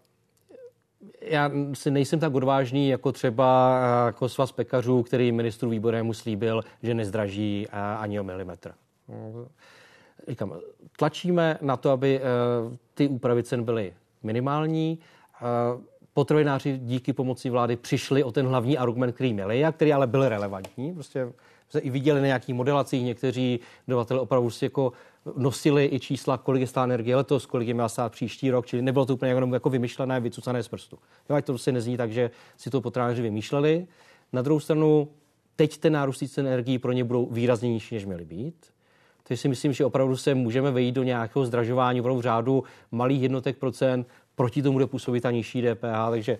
já 1.25 1.51
si 1.73 1.91
nejsem 1.91 2.19
tak 2.19 2.33
odvážný 2.33 2.89
jako 2.89 3.11
třeba 3.11 3.79
eh, 3.81 4.05
jako 4.05 4.29
svaz 4.29 4.51
pekařů, 4.51 5.03
který 5.03 5.31
ministru 5.31 5.69
výbornému 5.69 6.13
slíbil, 6.13 6.61
že 6.83 6.93
nezdraží 6.93 7.67
eh, 7.67 7.77
ani 7.79 8.19
o 8.19 8.23
milimetr. 8.23 8.73
Říkám, 10.27 10.53
tlačíme 10.97 11.57
na 11.61 11.77
to, 11.77 11.89
aby 11.89 12.19
eh, 12.19 12.21
ty 12.93 13.07
úpravy 13.07 13.43
cen 13.43 13.63
byly 13.63 13.93
minimální. 14.23 14.99
potravináři 16.13 16.77
díky 16.77 17.13
pomoci 17.13 17.49
vlády 17.49 17.75
přišli 17.75 18.23
o 18.23 18.31
ten 18.31 18.47
hlavní 18.47 18.77
argument, 18.77 19.11
který 19.11 19.33
měli 19.33 19.65
a 19.65 19.71
který 19.71 19.93
ale 19.93 20.07
byl 20.07 20.29
relevantní. 20.29 20.93
Prostě 20.93 21.33
se 21.73 21.79
i 21.79 21.89
viděli 21.89 22.21
na 22.21 22.27
nějakých 22.27 22.55
modelacích, 22.55 23.03
někteří 23.03 23.59
dodavatelé 23.87 24.19
opravdu 24.19 24.49
si 24.49 24.65
jako 24.65 24.93
nosili 25.35 25.89
i 25.93 25.99
čísla, 25.99 26.37
kolik 26.37 26.61
je 26.61 26.67
stát 26.67 26.83
energie 26.83 27.15
letos, 27.15 27.45
kolik 27.45 27.67
je 27.67 27.73
měla 27.73 27.89
stát 27.89 28.11
příští 28.11 28.51
rok, 28.51 28.65
čili 28.65 28.81
nebylo 28.81 29.05
to 29.05 29.13
úplně 29.13 29.31
jenom 29.31 29.53
jako 29.53 29.69
vymyšlené, 29.69 30.19
vycucané 30.19 30.63
z 30.63 30.67
prstu. 30.67 30.97
Jo, 31.29 31.35
ať 31.35 31.45
to 31.45 31.51
prostě 31.51 31.71
nezní 31.71 31.97
tak, 31.97 32.11
že 32.11 32.31
si 32.57 32.69
to 32.69 32.81
potravináři 32.81 33.21
vymýšleli. 33.21 33.87
Na 34.33 34.41
druhou 34.41 34.59
stranu, 34.59 35.07
teď 35.55 35.77
ten 35.77 35.93
nárůst 35.93 36.23
cen 36.27 36.47
energií 36.47 36.79
pro 36.79 36.91
ně 36.91 37.03
budou 37.03 37.25
výrazně 37.25 37.69
nižší, 37.69 37.95
než 37.95 38.05
měly 38.05 38.25
být. 38.25 38.55
Takže 39.23 39.41
si 39.41 39.47
myslím, 39.47 39.73
že 39.73 39.85
opravdu 39.85 40.17
se 40.17 40.35
můžeme 40.35 40.71
vejít 40.71 40.95
do 40.95 41.03
nějakého 41.03 41.45
zdražování 41.45 42.01
v 42.01 42.21
řádu 42.21 42.63
malých 42.91 43.21
jednotek 43.21 43.57
procent, 43.57 44.07
proti 44.35 44.61
tomu 44.61 44.73
bude 44.73 44.87
působit 44.87 45.21
ta 45.21 45.31
nižší 45.31 45.61
DPH, 45.61 46.09
takže 46.09 46.37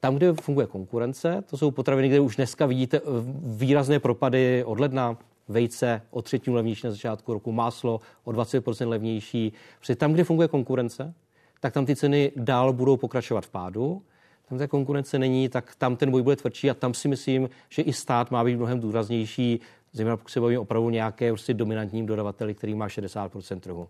tam, 0.00 0.16
kde 0.16 0.32
funguje 0.32 0.66
konkurence, 0.66 1.44
to 1.50 1.56
jsou 1.56 1.70
potraviny, 1.70 2.08
kde 2.08 2.20
už 2.20 2.36
dneska 2.36 2.66
vidíte 2.66 2.96
eh, 2.96 3.00
výrazné 3.42 3.98
propady 3.98 4.64
od 4.64 4.80
ledna, 4.80 5.16
vejce 5.48 6.02
o 6.10 6.22
třetinu 6.22 6.56
levnější 6.56 6.86
na 6.86 6.90
začátku 6.90 7.32
roku, 7.32 7.52
máslo 7.52 8.00
o 8.24 8.30
20% 8.30 8.88
levnější. 8.88 9.52
Protože 9.80 9.96
tam, 9.96 10.12
kde 10.12 10.24
funguje 10.24 10.48
konkurence, 10.48 11.14
tak 11.60 11.72
tam 11.72 11.86
ty 11.86 11.96
ceny 11.96 12.32
dál 12.36 12.72
budou 12.72 12.96
pokračovat 12.96 13.46
v 13.46 13.50
pádu. 13.50 14.02
Tam 14.48 14.58
té 14.58 14.68
konkurence 14.68 15.18
není, 15.18 15.48
tak 15.48 15.74
tam 15.78 15.96
ten 15.96 16.10
boj 16.10 16.22
bude 16.22 16.36
tvrdší 16.36 16.70
a 16.70 16.74
tam 16.74 16.94
si 16.94 17.08
myslím, 17.08 17.50
že 17.68 17.82
i 17.82 17.92
stát 17.92 18.30
má 18.30 18.44
být 18.44 18.56
mnohem 18.56 18.80
důraznější, 18.80 19.60
zejména 19.92 20.16
pokud 20.16 20.30
se 20.30 20.40
bavíme 20.40 20.58
opravdu 20.58 20.90
nějaké 20.90 21.30
prostě 21.30 21.54
dominantním 21.54 22.06
dodavateli, 22.06 22.54
který 22.54 22.74
má 22.74 22.88
60% 22.88 23.60
trhu. 23.60 23.88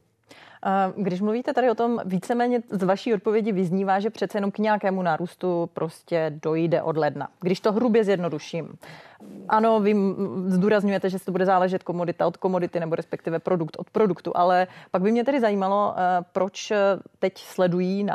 Když 0.97 1.21
mluvíte 1.21 1.53
tady 1.53 1.71
o 1.71 1.75
tom, 1.75 2.01
víceméně 2.05 2.63
z 2.71 2.83
vaší 2.83 3.15
odpovědi 3.15 3.53
vyznívá, 3.53 4.01
že 4.01 4.11
přece 4.11 4.39
jenom 4.39 4.51
k 4.51 4.59
nějakému 4.59 5.03
nárůstu 5.03 5.71
prostě 5.75 6.33
dojde 6.43 6.83
od 6.83 6.97
ledna. 6.97 7.29
Když 7.41 7.61
to 7.61 7.73
hrubě 7.73 8.05
zjednoduším. 8.05 8.79
Ano, 9.49 9.81
vy 9.81 9.95
zdůrazňujete, 10.47 11.11
že 11.11 11.19
se 11.19 11.25
to 11.25 11.33
bude 11.33 11.47
záležet 11.47 11.83
komodita 11.83 12.27
od 12.27 12.37
komodity 12.37 12.81
nebo 12.81 12.95
respektive 12.95 13.39
produkt 13.39 13.77
od 13.79 13.91
produktu, 13.91 14.33
ale 14.35 14.67
pak 14.91 15.03
by 15.03 15.13
mě 15.13 15.25
tedy 15.25 15.41
zajímalo, 15.41 15.95
eh, 15.97 16.25
proč 16.33 16.73
teď 17.19 17.39
sledují 17.39 18.07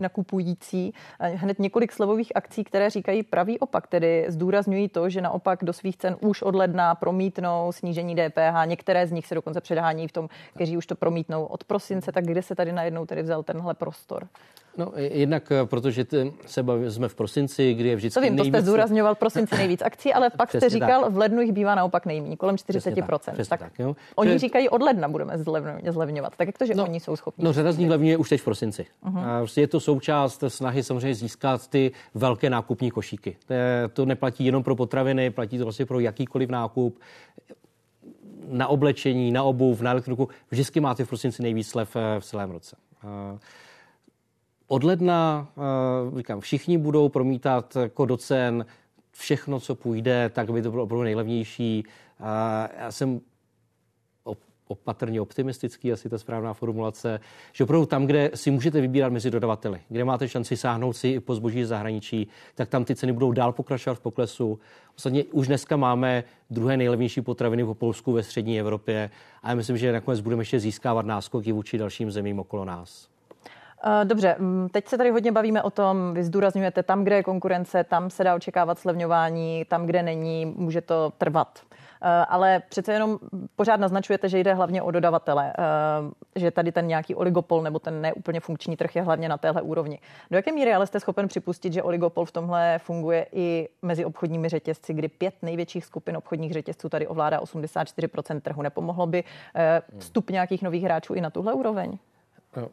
nakupující 0.00 0.94
eh, 1.20 1.28
hned 1.28 1.58
několik 1.58 1.92
slevových 1.92 2.32
akcí, 2.34 2.64
které 2.64 2.90
říkají 2.90 3.22
pravý 3.22 3.58
opak, 3.58 3.86
tedy 3.86 4.24
zdůrazňují 4.28 4.88
to, 4.88 5.08
že 5.08 5.20
naopak 5.20 5.64
do 5.64 5.72
svých 5.72 5.96
cen 5.96 6.16
už 6.20 6.42
od 6.42 6.54
ledna 6.54 6.94
promítnou 6.94 7.72
snížení 7.72 8.16
DPH. 8.16 8.64
Některé 8.64 9.06
z 9.06 9.12
nich 9.12 9.26
se 9.26 9.34
dokonce 9.34 9.60
předhání 9.60 10.08
v 10.08 10.12
tom, 10.12 10.28
kteří 10.54 10.76
už 10.76 10.86
to 10.86 10.94
promítnou 10.94 11.44
od 11.44 11.64
prosince, 11.78 12.12
tak 12.12 12.26
kde 12.26 12.42
se 12.42 12.54
tady 12.54 12.72
najednou 12.72 13.06
tedy 13.06 13.22
vzal 13.22 13.42
tenhle 13.42 13.74
prostor? 13.74 14.28
No, 14.78 14.92
jednak 14.96 15.52
eh, 15.52 15.66
protože 15.66 16.06
se 16.46 16.62
baví, 16.62 16.90
jsme 16.90 17.08
v 17.08 17.14
prosinci, 17.14 17.74
kdy 17.74 17.88
je 17.88 17.96
vždycky 17.96 18.14
Co 18.14 18.20
vím, 18.20 18.36
nejvíc... 18.36 18.52
to 18.52 18.58
jste 18.58 18.62
zdůrazňoval 18.62 19.14
prosinci 19.14 19.56
nejvíc 19.56 19.82
akcí, 19.82 20.12
ale 20.12 20.30
pak 20.30 20.50
jste 20.50 20.68
říkal, 20.68 21.02
tak. 21.02 21.12
v 21.12 21.16
lednu 21.16 21.40
jich 21.40 21.52
bývá 21.52 21.74
naopak 21.74 22.06
nejméně, 22.06 22.36
kolem 22.36 22.56
40%. 22.56 22.62
Přesně 22.62 23.04
tak, 23.34 23.46
tak, 23.46 23.60
tak 23.60 23.78
jo. 23.78 23.96
Oni 24.16 24.30
je... 24.30 24.38
říkají, 24.38 24.68
od 24.68 24.82
ledna 24.82 25.08
budeme 25.08 25.38
zlevňovat. 25.90 26.36
Tak 26.36 26.48
jak 26.48 26.58
to, 26.58 26.66
že 26.66 26.74
no, 26.74 26.84
oni 26.84 27.00
jsou 27.00 27.16
schopni? 27.16 27.44
No, 27.44 27.52
řada 27.52 27.72
z 27.72 27.78
nich 27.78 27.90
levňuje 27.90 28.16
už 28.16 28.28
teď 28.28 28.40
v 28.40 28.44
prosinci. 28.44 28.86
Uh-huh. 29.04 29.18
A 29.18 29.38
prostě 29.38 29.60
je 29.60 29.66
to 29.66 29.80
součást 29.80 30.44
snahy 30.48 30.82
samozřejmě 30.82 31.14
získat 31.14 31.68
ty 31.68 31.92
velké 32.14 32.50
nákupní 32.50 32.90
košíky. 32.90 33.36
To 33.92 34.04
neplatí 34.04 34.44
jenom 34.44 34.62
pro 34.62 34.76
potraviny, 34.76 35.30
platí 35.30 35.58
to 35.58 35.64
vlastně 35.64 35.86
pro 35.86 36.00
jakýkoliv 36.00 36.50
nákup 36.50 36.98
na 38.50 38.68
oblečení, 38.68 39.32
na 39.32 39.42
obuv, 39.42 39.80
na 39.80 39.90
elektroniku, 39.90 40.28
vždycky 40.50 40.80
máte 40.80 41.04
v 41.04 41.08
prosinci 41.08 41.42
nejvíc 41.42 41.68
slev 41.68 41.96
eh, 41.96 42.20
v 42.20 42.24
celém 42.24 42.50
roce. 42.50 42.76
Eh, 43.04 43.38
od 44.68 44.84
ledna, 44.84 45.48
eh, 45.56 46.18
říkám, 46.18 46.40
všichni 46.40 46.78
budou 46.78 47.08
promítat 47.08 47.76
jako 47.76 48.06
do 48.06 48.16
cen 48.16 48.66
všechno, 49.12 49.60
co 49.60 49.74
půjde, 49.74 50.30
tak 50.34 50.50
by 50.50 50.62
to 50.62 50.70
bylo 50.70 50.82
opravdu 50.82 51.02
nejlevnější. 51.02 51.84
Já 52.78 52.90
jsem 52.90 53.20
opatrně 54.68 55.20
optimistický, 55.20 55.92
asi 55.92 56.08
ta 56.08 56.18
správná 56.18 56.54
formulace, 56.54 57.20
že 57.52 57.64
opravdu 57.64 57.86
tam, 57.86 58.06
kde 58.06 58.30
si 58.34 58.50
můžete 58.50 58.80
vybírat 58.80 59.12
mezi 59.12 59.30
dodavateli, 59.30 59.80
kde 59.88 60.04
máte 60.04 60.28
šanci 60.28 60.56
sáhnout 60.56 60.92
si 60.92 61.08
i 61.08 61.20
po 61.20 61.34
zboží 61.34 61.64
zahraničí, 61.64 62.28
tak 62.54 62.68
tam 62.68 62.84
ty 62.84 62.94
ceny 62.94 63.12
budou 63.12 63.32
dál 63.32 63.52
pokračovat 63.52 63.94
v 63.94 64.00
poklesu. 64.00 64.58
Ostatně 64.96 65.24
už 65.24 65.46
dneska 65.46 65.76
máme 65.76 66.24
druhé 66.50 66.76
nejlevnější 66.76 67.20
potraviny 67.20 67.64
po 67.64 67.74
Polsku 67.74 68.12
ve 68.12 68.22
střední 68.22 68.60
Evropě 68.60 69.10
a 69.42 69.48
já 69.48 69.54
myslím, 69.54 69.76
že 69.76 69.92
nakonec 69.92 70.20
budeme 70.20 70.40
ještě 70.40 70.60
získávat 70.60 71.06
náskoky 71.06 71.52
vůči 71.52 71.78
dalším 71.78 72.10
zemím 72.10 72.38
okolo 72.38 72.64
nás. 72.64 73.08
Eh, 73.84 74.04
dobře, 74.04 74.36
mm, 74.38 74.68
teď 74.68 74.88
se 74.88 74.98
tady 74.98 75.10
hodně 75.10 75.32
bavíme 75.32 75.62
o 75.62 75.70
tom, 75.70 76.14
vy 76.14 76.24
zdůrazňujete 76.24 76.82
tam, 76.82 77.04
kde 77.04 77.16
je 77.16 77.22
konkurence, 77.22 77.84
tam 77.84 78.10
se 78.10 78.24
dá 78.24 78.34
očekávat 78.34 78.78
slevňování, 78.78 79.64
tam, 79.68 79.86
kde 79.86 80.02
není, 80.02 80.46
může 80.46 80.80
to 80.80 81.12
trvat. 81.18 81.60
Eh, 82.02 82.24
ale 82.28 82.62
přece 82.68 82.92
jenom 82.92 83.18
pořád 83.56 83.80
naznačujete, 83.80 84.28
že 84.28 84.38
jde 84.38 84.54
hlavně 84.54 84.82
o 84.82 84.90
dodavatele, 84.90 85.52
eh, 85.58 86.40
že 86.40 86.50
tady 86.50 86.72
ten 86.72 86.86
nějaký 86.86 87.14
oligopol 87.14 87.62
nebo 87.62 87.78
ten 87.78 88.00
neúplně 88.00 88.40
funkční 88.40 88.76
trh 88.76 88.96
je 88.96 89.02
hlavně 89.02 89.28
na 89.28 89.38
téhle 89.38 89.62
úrovni. 89.62 89.98
Do 90.30 90.36
jaké 90.36 90.52
míry 90.52 90.74
ale 90.74 90.86
jste 90.86 91.00
schopen 91.00 91.28
připustit, 91.28 91.72
že 91.72 91.82
oligopol 91.82 92.24
v 92.24 92.32
tomhle 92.32 92.78
funguje 92.78 93.26
i 93.32 93.68
mezi 93.82 94.04
obchodními 94.04 94.48
řetězci, 94.48 94.94
kdy 94.94 95.08
pět 95.08 95.34
největších 95.42 95.84
skupin 95.84 96.16
obchodních 96.16 96.52
řetězců 96.52 96.88
tady 96.88 97.06
ovládá 97.06 97.40
84% 97.40 98.40
trhu? 98.40 98.62
Nepomohlo 98.62 99.06
by 99.06 99.24
eh, 99.54 99.82
vstup 99.98 100.30
nějakých 100.30 100.62
nových 100.62 100.84
hráčů 100.84 101.14
i 101.14 101.20
na 101.20 101.30
tuhle 101.30 101.52
úroveň? 101.52 101.98
No. 102.56 102.68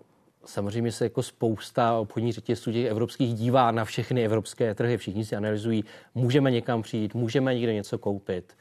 Samozřejmě 0.46 0.92
se 0.92 1.06
jako 1.06 1.24
spousta 1.24 1.98
obchodních 1.98 2.34
řetězců 2.34 2.72
těch 2.72 2.86
evropských 2.86 3.34
dívá 3.34 3.72
na 3.72 3.86
všechny 3.86 4.26
evropské 4.26 4.76
trhy. 4.76 4.98
Všichni 4.98 5.26
si 5.26 5.36
analyzují, 5.36 5.84
můžeme 6.16 6.52
někam 6.52 6.82
přijít, 6.82 7.14
můžeme 7.14 7.54
někde 7.54 7.74
něco 7.74 7.98
koupit. 7.98 8.54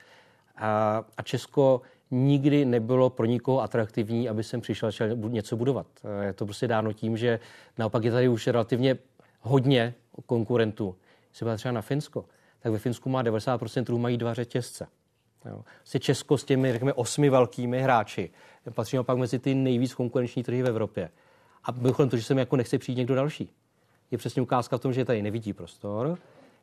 A, 0.56 1.04
a 1.16 1.22
Česko 1.22 1.82
nikdy 2.10 2.64
nebylo 2.64 3.10
pro 3.10 3.26
nikoho 3.26 3.62
atraktivní, 3.62 4.28
aby 4.28 4.44
sem 4.44 4.60
přišel 4.60 4.90
něco 5.16 5.56
budovat. 5.56 5.86
Je 6.20 6.32
to 6.32 6.44
prostě 6.44 6.68
dáno 6.68 6.92
tím, 6.92 7.16
že 7.16 7.40
naopak 7.78 8.04
je 8.04 8.12
tady 8.12 8.28
už 8.28 8.46
relativně 8.46 8.98
hodně 9.40 9.94
konkurentů. 10.26 10.96
Když 11.28 11.38
se 11.38 11.56
třeba 11.56 11.72
na 11.72 11.82
Finsko, 11.82 12.24
tak 12.60 12.72
ve 12.72 12.78
Finsku 12.78 13.08
má 13.08 13.22
90% 13.22 13.84
trhu 13.84 13.98
mají 13.98 14.16
dva 14.16 14.34
řetězce. 14.34 14.86
Jo. 15.44 15.62
Si 15.84 16.00
Česko 16.00 16.38
s 16.38 16.44
těmi, 16.44 16.72
řekněme, 16.72 16.92
osmi 16.92 17.30
velkými 17.30 17.82
hráči 17.82 18.30
patří 18.74 18.96
naopak 18.96 19.18
mezi 19.18 19.38
ty 19.38 19.54
nejvíc 19.54 19.94
konkurenční 19.94 20.42
trhy 20.42 20.62
v 20.62 20.66
Evropě. 20.66 21.10
A 21.64 21.72
mimochodem 21.72 22.08
to, 22.08 22.16
že 22.16 22.22
sem 22.22 22.38
jako 22.38 22.56
nechce 22.56 22.78
přijít 22.78 22.96
někdo 22.96 23.14
další. 23.14 23.50
Je 24.10 24.18
přesně 24.18 24.42
ukázka 24.42 24.78
v 24.78 24.80
tom, 24.80 24.92
že 24.92 25.04
tady 25.04 25.22
nevidí 25.22 25.52
prostor. 25.52 26.18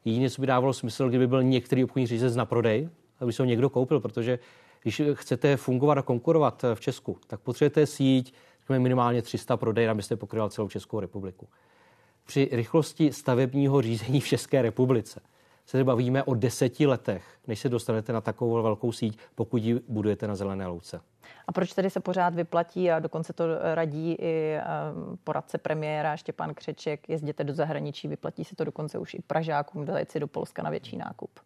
Jediné, 0.06 0.30
co 0.30 0.42
by 0.42 0.48
dávalo 0.48 0.74
smysl, 0.74 1.10
kdyby 1.10 1.28
byl 1.28 1.44
některý 1.44 1.84
obchodní 1.84 2.08
řetězec 2.08 2.36
na 2.36 2.46
prodej, 2.46 2.90
aby 3.22 3.34
se 3.34 3.42
ho 3.42 3.48
někdo 3.48 3.70
koupil, 3.70 4.00
protože 4.00 4.40
když 4.84 5.02
chcete 5.14 5.58
fungovat 5.58 5.98
a 5.98 6.02
konkurovat 6.02 6.66
v 6.74 6.80
Česku, 6.80 7.18
tak 7.28 7.40
potřebujete 7.40 7.86
síť 7.86 8.34
minimálně 8.78 9.22
300 9.22 9.58
prodej, 9.58 9.90
abyste 9.90 10.16
pokryl 10.16 10.50
celou 10.50 10.68
Českou 10.68 11.00
republiku. 11.00 11.48
Při 12.26 12.50
rychlosti 12.52 13.14
stavebního 13.14 13.82
řízení 13.82 14.22
v 14.22 14.28
České 14.28 14.62
republice 14.62 15.20
se 15.66 15.84
bavíme 15.84 16.24
o 16.24 16.36
deseti 16.36 16.88
letech, 16.88 17.24
než 17.48 17.60
se 17.60 17.70
dostanete 17.70 18.14
na 18.14 18.22
takovou 18.22 18.64
velkou 18.64 18.92
síť, 18.92 19.20
pokud 19.36 19.64
ji 19.64 19.82
budujete 19.88 20.28
na 20.28 20.36
zelené 20.36 20.68
louce. 20.68 21.02
A 21.48 21.52
proč 21.52 21.74
tedy 21.74 21.90
se 21.90 22.00
pořád 22.00 22.36
vyplatí 22.36 22.92
a 22.92 23.00
dokonce 23.00 23.34
to 23.34 23.44
radí 23.74 24.16
i 24.20 24.58
poradce 25.24 25.58
premiéra 25.58 26.18
Štěpán 26.18 26.54
Křeček, 26.54 27.10
jezděte 27.10 27.44
do 27.44 27.54
zahraničí, 27.54 28.08
vyplatí 28.08 28.44
se 28.44 28.56
to 28.56 28.64
dokonce 28.64 28.98
už 28.98 29.14
i 29.14 29.22
Pražákům, 29.28 29.86
zajet 29.86 30.12
si 30.12 30.20
do 30.20 30.28
Polska 30.28 30.64
na 30.64 30.70
větší 30.70 30.98
nákup? 30.98 31.40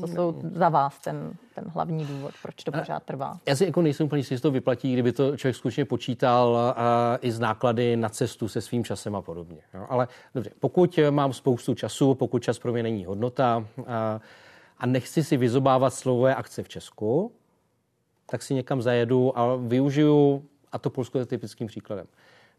Co 0.00 0.06
jsou 0.06 0.40
za 0.54 0.68
vás 0.68 0.98
ten, 0.98 1.32
ten 1.54 1.64
hlavní 1.68 2.04
důvod, 2.06 2.30
proč 2.42 2.54
to 2.64 2.72
pořád 2.72 3.02
trvá? 3.02 3.38
Já 3.46 3.56
si 3.56 3.64
jako 3.64 3.82
nejsem 3.82 4.06
úplně 4.06 4.20
jistý, 4.20 4.40
to 4.40 4.50
vyplatí, 4.50 4.92
kdyby 4.92 5.12
to 5.12 5.36
člověk 5.36 5.56
skutečně 5.56 5.84
počítal 5.84 6.56
a, 6.56 7.18
i 7.20 7.30
z 7.30 7.40
náklady 7.40 7.96
na 7.96 8.08
cestu 8.08 8.48
se 8.48 8.60
svým 8.60 8.84
časem 8.84 9.16
a 9.16 9.22
podobně. 9.22 9.60
Jo? 9.74 9.86
Ale 9.88 10.08
dobře, 10.34 10.50
pokud 10.60 10.98
mám 11.10 11.32
spoustu 11.32 11.74
času, 11.74 12.14
pokud 12.14 12.42
čas 12.42 12.58
pro 12.58 12.72
mě 12.72 12.82
není 12.82 13.04
hodnota 13.04 13.66
a, 13.86 14.20
a 14.78 14.86
nechci 14.86 15.24
si 15.24 15.36
vyzobávat 15.36 15.94
slové 15.94 16.34
akce 16.34 16.62
v 16.62 16.68
Česku, 16.68 17.32
tak 18.30 18.42
si 18.42 18.54
někam 18.54 18.82
zajedu 18.82 19.38
a 19.38 19.56
využiju, 19.56 20.44
a 20.72 20.78
to 20.78 20.90
Polsko 20.90 21.18
je 21.18 21.26
typickým 21.26 21.66
příkladem. 21.66 22.06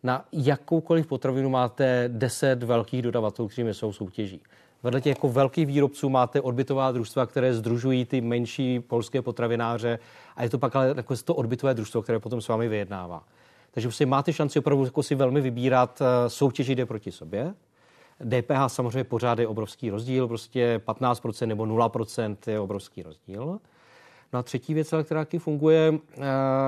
Na 0.04 0.26
jakoukoliv 0.32 1.08
potravinu 1.08 1.50
máte 1.50 2.10
10 2.14 2.64
velkých 2.64 3.02
dodavatelů, 3.02 3.48
kterými 3.48 3.74
jsou 3.74 3.94
soutěží. 3.94 4.42
Vedle 4.84 5.02
těch 5.02 5.16
jako 5.16 5.30
velkých 5.30 5.68
výrobců 5.68 6.10
máte 6.10 6.42
odbytová 6.42 6.92
družstva, 6.92 7.26
které 7.26 7.54
združují 7.54 8.06
ty 8.06 8.22
menší 8.22 8.80
polské 8.80 9.22
potravináře 9.22 10.00
a 10.36 10.44
je 10.44 10.50
to 10.50 10.58
pak 10.58 10.76
ale 10.76 10.94
jako 10.98 11.16
to 11.16 11.36
odbytové 11.36 11.74
družstvo, 11.74 12.02
které 12.02 12.20
potom 12.20 12.42
s 12.42 12.48
vámi 12.48 12.68
vyjednává. 12.68 13.24
Takže 13.72 13.88
prostě 13.88 14.06
máte 14.06 14.34
šanci 14.34 14.60
opravdu 14.60 14.86
jako 14.86 15.04
si 15.04 15.16
velmi 15.16 15.42
vybírat, 15.42 16.02
eh, 16.02 16.30
soutěžit 16.30 16.78
jde 16.78 16.86
proti 16.86 17.12
sobě. 17.12 17.54
DPH 18.24 18.70
samozřejmě 18.70 19.04
pořád 19.04 19.40
je 19.40 19.48
obrovský 19.48 19.90
rozdíl, 19.90 20.28
prostě 20.28 20.82
15% 20.86 21.48
nebo 21.48 21.66
0% 21.66 22.48
je 22.48 22.60
obrovský 22.60 23.04
rozdíl. 23.04 23.60
No 24.34 24.40
a 24.40 24.44
třetí 24.44 24.74
věc, 24.74 24.94
která 25.04 25.22
taky 25.22 25.40
funguje 25.40 25.92
uh, 25.92 25.98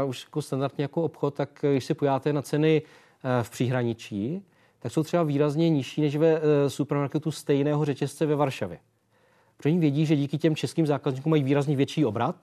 už 0.06 0.24
jako 0.24 0.41
standardně 0.41 0.84
jako 0.84 1.04
obchod, 1.04 1.34
tak 1.34 1.50
když 1.62 1.86
se 1.86 1.93
pojáte 1.93 2.34
na 2.34 2.41
ceny 2.41 2.82
uh, 2.82 3.43
v 3.43 3.50
příhraničí, 3.50 4.43
tak 4.82 4.91
jsou 4.91 5.04
třeba 5.04 5.24
výrazně 5.24 5.70
nižší 5.70 6.02
než 6.02 6.15
ve 6.15 6.38
eh, 6.38 6.70
supermarketu 6.70 7.32
stejného 7.32 7.86
řetězce 7.86 8.26
ve 8.26 8.36
Varšavě. 8.36 8.80
Protože 9.58 9.70
oni 9.70 9.80
vědí, 9.80 10.06
že 10.06 10.15
díky 10.15 10.38
těm 10.38 10.56
českým 10.56 10.88
zákazníkům 10.88 11.30
mají 11.30 11.44
výrazně 11.44 11.76
větší 11.76 12.06
obrat 12.06 12.36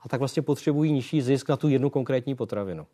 a 0.00 0.08
tak 0.08 0.18
vlastně 0.18 0.42
potřebují 0.42 0.92
nižší 0.92 1.22
zisk 1.22 1.48
na 1.48 1.56
tu 1.56 1.68
jednu 1.68 1.90
konkrétní 1.90 2.34
potravinu. 2.34 2.86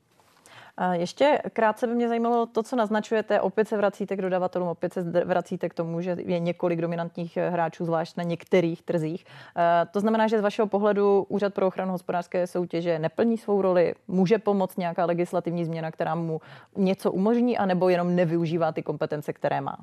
Ještě 0.93 1.43
krátce 1.53 1.87
by 1.87 1.95
mě 1.95 2.09
zajímalo 2.09 2.47
to, 2.47 2.63
co 2.63 2.77
naznačujete. 2.77 3.41
Opět 3.41 3.69
se 3.69 3.77
vracíte 3.77 4.17
k 4.17 4.23
dodavatelům, 4.23 4.69
opět 4.69 4.93
se 4.93 5.03
vracíte 5.03 5.69
k 5.69 5.75
tomu, 5.75 6.01
že 6.01 6.17
je 6.19 6.39
několik 6.39 6.81
dominantních 6.81 7.37
eh, 7.37 7.51
hráčů, 7.51 7.85
zvlášť 7.85 8.17
na 8.17 8.23
některých 8.23 8.83
trzích. 8.83 9.25
Eh, 9.57 9.87
to 9.91 10.01
znamená, 10.01 10.27
že 10.27 10.39
z 10.39 10.43
vašeho 10.43 10.67
pohledu 10.67 11.27
Úřad 11.29 11.55
pro 11.55 11.67
ochranu 11.67 11.93
hospodářské 11.93 12.47
soutěže 12.47 12.99
neplní 12.99 13.39
svou 13.39 13.63
roli, 13.63 13.95
může 14.09 14.39
pomoct 14.39 14.79
nějaká 14.79 15.05
legislativní 15.05 15.65
změna, 15.65 15.91
která 15.91 16.15
mu 16.15 16.41
něco 16.77 17.13
umožní, 17.13 17.59
anebo 17.59 17.89
jenom 17.89 18.17
nevyužívá 18.17 18.73
ty 18.73 18.83
kompetence, 18.83 19.33
které 19.33 19.61
má? 19.61 19.79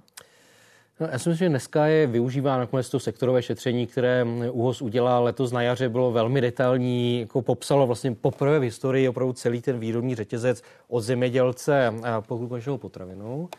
No, 0.99 1.07
já 1.11 1.19
si 1.19 1.29
myslím, 1.29 1.45
že 1.45 1.49
dneska 1.49 1.85
je 1.85 2.07
využívá 2.07 2.57
nakonec 2.57 2.89
to 2.89 2.99
sektorové 2.99 3.41
šetření, 3.41 3.87
které 3.87 4.25
ÚHOS 4.51 4.81
udělal 4.81 5.23
letos 5.23 5.51
na 5.51 5.61
jaře, 5.61 5.89
bylo 5.89 6.11
velmi 6.11 6.41
detailní, 6.41 7.19
jako 7.19 7.41
popsalo 7.41 7.87
vlastně 7.87 8.15
poprvé 8.15 8.59
v 8.59 8.63
historii 8.63 9.09
opravdu 9.09 9.33
celý 9.33 9.61
ten 9.61 9.79
výrobní 9.79 10.15
řetězec 10.15 10.63
od 10.87 11.01
zemědělce 11.01 11.93
po 12.19 12.47
konečnou 12.47 12.77
potravinu. 12.77 13.49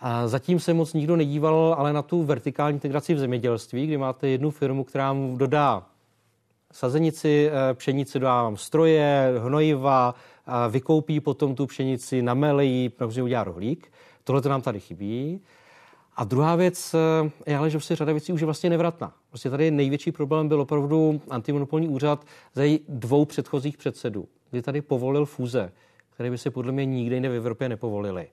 A 0.00 0.28
zatím 0.28 0.60
se 0.60 0.74
moc 0.74 0.92
nikdo 0.92 1.16
nedíval 1.16 1.74
ale 1.78 1.92
na 1.92 2.02
tu 2.02 2.22
vertikální 2.22 2.74
integraci 2.74 3.14
v 3.14 3.18
zemědělství, 3.18 3.86
kdy 3.86 3.96
máte 3.96 4.28
jednu 4.28 4.50
firmu, 4.50 4.84
která 4.84 5.12
mu 5.12 5.36
dodá 5.36 5.86
sazenici, 6.72 7.50
eh, 7.50 7.74
pšenici 7.74 8.18
dodá 8.18 8.42
vám 8.42 8.56
stroje, 8.56 9.34
hnojiva, 9.38 10.14
vykoupí 10.70 11.20
potom 11.20 11.54
tu 11.54 11.66
pšenici, 11.66 12.22
namelejí, 12.22 12.88
protože 12.88 13.22
udělá 13.22 13.44
rohlík. 13.44 13.92
Tohle 14.24 14.42
to 14.42 14.48
nám 14.48 14.62
tady 14.62 14.80
chybí. 14.80 15.40
A 16.16 16.24
druhá 16.24 16.56
věc 16.56 16.94
je 17.46 17.56
ale, 17.56 17.70
že 17.70 17.78
prostě 17.78 17.96
řada 17.96 18.12
věcí 18.12 18.32
už 18.32 18.40
je 18.40 18.44
vlastně 18.44 18.70
nevratná. 18.70 19.14
Prostě 19.28 19.50
tady 19.50 19.70
největší 19.70 20.12
problém 20.12 20.48
byl 20.48 20.60
opravdu 20.60 21.20
antimonopolní 21.30 21.88
úřad 21.88 22.24
ze 22.54 22.68
dvou 22.88 23.24
předchozích 23.24 23.76
předsedů, 23.76 24.28
kdy 24.50 24.62
tady 24.62 24.82
povolil 24.82 25.26
fúze, 25.26 25.72
které 26.10 26.30
by 26.30 26.38
se 26.38 26.50
podle 26.50 26.72
mě 26.72 26.84
nikde 26.84 27.16
jinde 27.16 27.28
v 27.28 27.34
Evropě 27.34 27.68
nepovolily. 27.68 28.28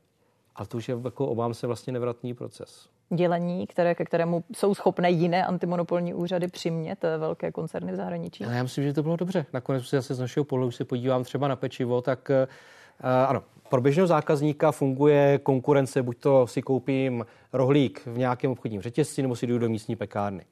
A 0.56 0.66
to 0.66 0.78
už 0.78 0.90
je, 0.90 0.98
jako 1.04 1.28
obávám 1.28 1.54
se, 1.54 1.68
vlastně 1.68 1.94
nevratný 1.94 2.34
proces. 2.34 2.90
Dělení, 3.10 3.68
které, 3.68 3.96
ke 3.96 4.06
kterému 4.06 4.44
jsou 4.56 4.76
schopné 4.76 5.12
jiné 5.12 5.46
antimonopolní 5.46 6.14
úřady 6.14 6.48
přimět 6.48 7.04
eh, 7.04 7.18
velké 7.18 7.52
koncerny 7.52 7.92
v 7.92 7.96
zahraničí? 7.96 8.46
Ale 8.46 8.56
já 8.56 8.64
myslím, 8.64 8.84
že 8.84 8.94
to 8.94 9.04
bylo 9.04 9.16
dobře. 9.16 9.46
Nakonec 9.54 9.88
si 9.88 9.96
zase 9.96 10.14
z 10.14 10.20
našeho 10.20 10.44
pohledu, 10.44 10.72
se 10.72 10.86
podívám 10.86 11.24
třeba 11.24 11.48
na 11.48 11.56
pečivo, 11.56 12.02
tak 12.02 12.30
uh, 12.30 13.10
ano, 13.28 13.44
pro 13.70 13.82
běžného 13.82 14.08
zákazníka 14.08 14.72
funguje 14.72 15.40
konkurence, 15.44 16.04
buď 16.04 16.18
to 16.18 16.48
si 16.48 16.62
koupím 16.62 17.26
rohlík 17.54 18.02
v 18.06 18.18
nějakém 18.18 18.52
obchodním 18.52 18.82
řetězci, 18.82 19.22
nebo 19.22 19.36
si 19.36 19.48
jdu 19.48 19.60
do 19.60 19.70
místní 19.70 19.96
pekárny. 19.96 20.46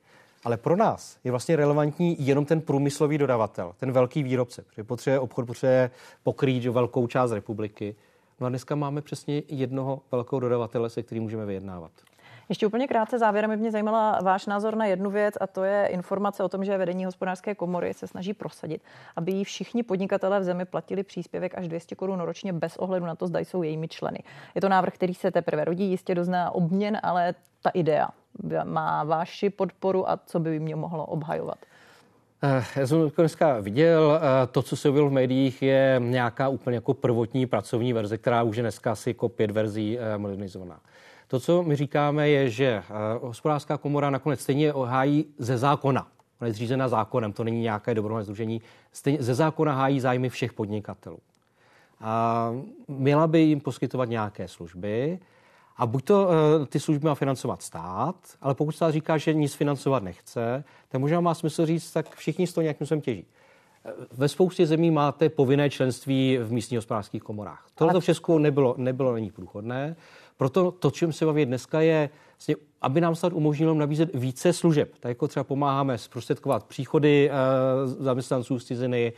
Ale 0.43 0.57
pro 0.57 0.75
nás 0.75 1.17
je 1.23 1.31
vlastně 1.31 1.55
relevantní 1.55 2.15
jenom 2.19 2.45
ten 2.45 2.61
průmyslový 2.61 3.17
dodavatel, 3.17 3.73
ten 3.77 3.91
velký 3.91 4.23
výrobce, 4.23 4.61
protože 4.61 4.83
potřebuje 4.83 5.19
obchod 5.19 5.45
potřebuje 5.45 5.91
pokrýt 6.23 6.65
velkou 6.65 7.07
část 7.07 7.31
republiky. 7.31 7.95
No 8.39 8.47
a 8.47 8.49
dneska 8.49 8.75
máme 8.75 9.01
přesně 9.01 9.43
jednoho 9.47 10.01
velkého 10.11 10.39
dodavatele, 10.39 10.89
se 10.89 11.03
kterým 11.03 11.23
můžeme 11.23 11.45
vyjednávat. 11.45 11.91
Ještě 12.51 12.67
úplně 12.67 12.87
krátce 12.87 13.19
závěrem 13.19 13.55
mě 13.55 13.71
zajímala 13.71 14.19
váš 14.23 14.45
názor 14.45 14.75
na 14.75 14.85
jednu 14.85 15.09
věc 15.09 15.35
a 15.41 15.47
to 15.47 15.63
je 15.63 15.85
informace 15.85 16.43
o 16.43 16.49
tom, 16.49 16.65
že 16.65 16.77
vedení 16.77 17.05
hospodářské 17.05 17.55
komory 17.55 17.93
se 17.93 18.07
snaží 18.07 18.33
prosadit, 18.33 18.81
aby 19.15 19.31
jí 19.31 19.43
všichni 19.43 19.83
podnikatelé 19.83 20.39
v 20.39 20.43
zemi 20.43 20.65
platili 20.65 21.03
příspěvek 21.03 21.57
až 21.57 21.67
200 21.67 21.95
korun 21.95 22.19
ročně 22.19 22.53
bez 22.53 22.77
ohledu 22.77 23.05
na 23.05 23.15
to, 23.15 23.27
zda 23.27 23.39
jsou 23.39 23.63
jejími 23.63 23.87
členy. 23.87 24.23
Je 24.55 24.61
to 24.61 24.69
návrh, 24.69 24.93
který 24.93 25.13
se 25.13 25.31
teprve 25.31 25.65
rodí, 25.65 25.89
jistě 25.89 26.15
dozná 26.15 26.51
obměn, 26.51 26.97
ale 27.03 27.35
ta 27.61 27.69
idea 27.69 28.09
má 28.63 29.03
vaši 29.03 29.49
podporu 29.49 30.09
a 30.09 30.19
co 30.25 30.39
by 30.39 30.59
mě 30.59 30.75
mohlo 30.75 31.05
obhajovat? 31.05 31.57
Eh, 32.43 32.63
já 32.75 32.87
jsem 32.87 33.11
dneska 33.17 33.59
viděl, 33.59 34.19
eh, 34.21 34.47
to, 34.47 34.61
co 34.61 34.75
se 34.75 34.89
objevilo 34.89 35.09
v 35.09 35.13
médiích, 35.13 35.61
je 35.61 35.95
nějaká 35.99 36.49
úplně 36.49 36.75
jako 36.75 36.93
prvotní 36.93 37.45
pracovní 37.45 37.93
verze, 37.93 38.17
která 38.17 38.43
už 38.43 38.55
je 38.55 38.63
dneska 38.63 38.91
asi 38.91 39.09
jako 39.09 39.29
pět 39.29 39.51
verzí 39.51 39.99
eh, 39.99 40.17
modernizovaná. 40.17 40.79
To, 41.31 41.39
co 41.39 41.63
my 41.63 41.75
říkáme, 41.75 42.29
je, 42.29 42.49
že 42.49 42.65
eh, 42.65 42.83
hospodářská 43.21 43.77
komora 43.77 44.09
nakonec 44.09 44.39
stejně 44.41 44.71
hájí 44.85 45.25
ze 45.37 45.57
zákona. 45.57 46.07
Ona 46.41 46.47
je 46.47 46.53
zřízena 46.53 46.87
zákonem, 46.87 47.33
to 47.33 47.43
není 47.43 47.61
nějaké 47.61 47.95
dobrovolné 47.95 48.23
združení. 48.23 48.61
Stejně, 48.91 49.23
ze 49.23 49.33
zákona 49.33 49.73
hájí 49.73 49.99
zájmy 49.99 50.29
všech 50.29 50.53
podnikatelů. 50.53 51.19
A 52.01 52.51
měla 52.87 53.27
by 53.27 53.39
jim 53.39 53.59
poskytovat 53.59 54.09
nějaké 54.09 54.47
služby, 54.47 55.19
a 55.77 55.85
buď 55.85 56.03
to 56.03 56.23
uh, 56.23 56.65
ty 56.65 56.79
služby 56.79 57.07
má 57.07 57.15
financovat 57.15 57.61
stát, 57.61 58.15
ale 58.41 58.55
pokud 58.55 58.71
stát 58.71 58.91
říká, 58.91 59.17
že 59.17 59.33
nic 59.33 59.53
financovat 59.53 60.03
nechce, 60.03 60.63
tak 60.89 61.01
možná 61.01 61.21
má 61.21 61.33
smysl 61.33 61.65
říct, 61.65 61.91
tak 61.91 62.15
všichni 62.15 62.47
z 62.47 62.53
toho 62.53 62.61
nějakým 62.61 62.87
způsobem 62.87 63.01
těží. 63.01 63.25
Eh, 63.85 63.91
ve 64.11 64.27
spoustě 64.27 64.67
zemí 64.67 64.91
máte 64.91 65.29
povinné 65.29 65.69
členství 65.69 66.37
v 66.37 66.51
místních 66.51 66.77
hospodářských 66.77 67.23
komorách. 67.23 67.65
Tohle 67.75 67.93
to 67.93 67.99
v 67.99 68.05
Česku 68.05 68.37
nebylo, 68.37 68.75
nebylo 68.77 69.13
není 69.13 69.31
průchodné. 69.31 69.95
Proto 70.41 70.71
to, 70.71 70.91
čem 70.91 71.13
se 71.13 71.25
baví 71.25 71.45
dneska, 71.45 71.81
je, 71.81 72.09
vlastně, 72.37 72.55
aby 72.81 73.01
nám 73.01 73.15
stát 73.15 73.33
umožnilo 73.33 73.73
nabízet 73.73 74.09
více 74.13 74.53
služeb. 74.53 74.91
Tak 74.99 75.09
jako 75.09 75.27
třeba 75.27 75.43
pomáháme 75.43 75.97
zprostředkovat 75.97 76.63
příchody 76.63 77.29
e, 77.31 77.33
zaměstnanců 77.87 78.59
z 78.59 78.65
ciziny 78.65 79.07
e, 79.07 79.13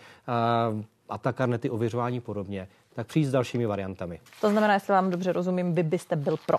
a 1.10 1.18
ta 1.18 1.34
karnety 1.34 1.70
ověřování 1.70 2.20
podobně, 2.20 2.68
tak 2.94 3.08
přijít 3.08 3.26
s 3.26 3.32
dalšími 3.32 3.66
variantami. 3.66 4.20
To 4.42 4.50
znamená, 4.50 4.74
jestli 4.74 4.94
vám 4.94 5.10
dobře 5.10 5.34
rozumím, 5.34 5.74
vy 5.74 5.84
byste 5.84 6.16
byl 6.16 6.38
pro 6.46 6.58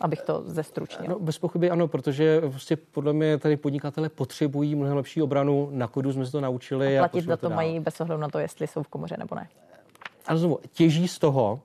abych 0.00 0.22
to 0.22 0.42
zestručnil. 0.46 1.10
No, 1.10 1.18
bez 1.18 1.38
pochyby 1.38 1.70
ano, 1.70 1.88
protože 1.88 2.40
prostě 2.40 2.76
podle 2.76 3.12
mě 3.12 3.38
tady 3.38 3.56
podnikatele 3.56 4.08
potřebují 4.08 4.74
mnohem 4.74 4.96
lepší 4.96 5.22
obranu, 5.22 5.68
na 5.72 5.86
kodu 5.86 6.12
jsme 6.12 6.26
se 6.26 6.32
to 6.32 6.40
naučili. 6.40 6.98
A 6.98 7.02
platit 7.02 7.18
a 7.18 7.26
za 7.26 7.36
to, 7.36 7.48
to 7.48 7.54
mají 7.54 7.80
bez 7.80 8.00
ohledu 8.00 8.20
na 8.20 8.28
to, 8.28 8.38
jestli 8.38 8.66
jsou 8.66 8.82
v 8.82 8.88
komoře 8.88 9.16
nebo 9.18 9.34
ne. 9.34 9.48
A 10.26 10.36
znovu, 10.36 10.58
těží 10.72 11.08
z 11.08 11.18
toho, 11.18 11.60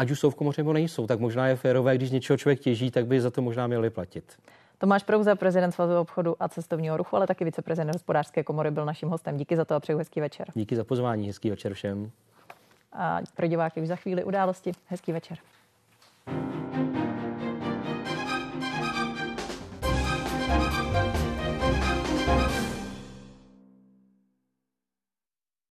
ať 0.00 0.10
už 0.10 0.20
jsou 0.20 0.30
v 0.30 0.34
komoře 0.34 0.62
nebo 0.62 0.72
nejsou, 0.72 1.06
tak 1.06 1.20
možná 1.20 1.48
je 1.48 1.56
férové, 1.56 1.96
když 1.96 2.10
něčeho 2.10 2.36
člověk 2.36 2.60
těží, 2.60 2.90
tak 2.90 3.06
by 3.06 3.20
za 3.20 3.30
to 3.30 3.42
možná 3.42 3.66
měli 3.66 3.90
platit. 3.90 4.38
Tomáš 4.78 5.02
Prouza, 5.02 5.34
prezident 5.34 5.72
Svazu 5.72 5.96
obchodu 5.96 6.36
a 6.40 6.48
cestovního 6.48 6.96
ruchu, 6.96 7.16
ale 7.16 7.26
taky 7.26 7.44
viceprezident 7.44 7.94
hospodářské 7.94 8.44
komory, 8.44 8.70
byl 8.70 8.84
naším 8.84 9.08
hostem. 9.08 9.36
Díky 9.36 9.56
za 9.56 9.64
to 9.64 9.74
a 9.74 9.80
přeju 9.80 9.98
hezký 9.98 10.20
večer. 10.20 10.46
Díky 10.54 10.76
za 10.76 10.84
pozvání, 10.84 11.26
hezký 11.26 11.50
večer 11.50 11.74
všem. 11.74 12.10
A 12.92 13.20
pro 13.36 13.46
diváky 13.46 13.80
už 13.80 13.88
za 13.88 13.96
chvíli 13.96 14.24
události. 14.24 14.72
Hezký 14.86 15.12
večer. 15.12 15.38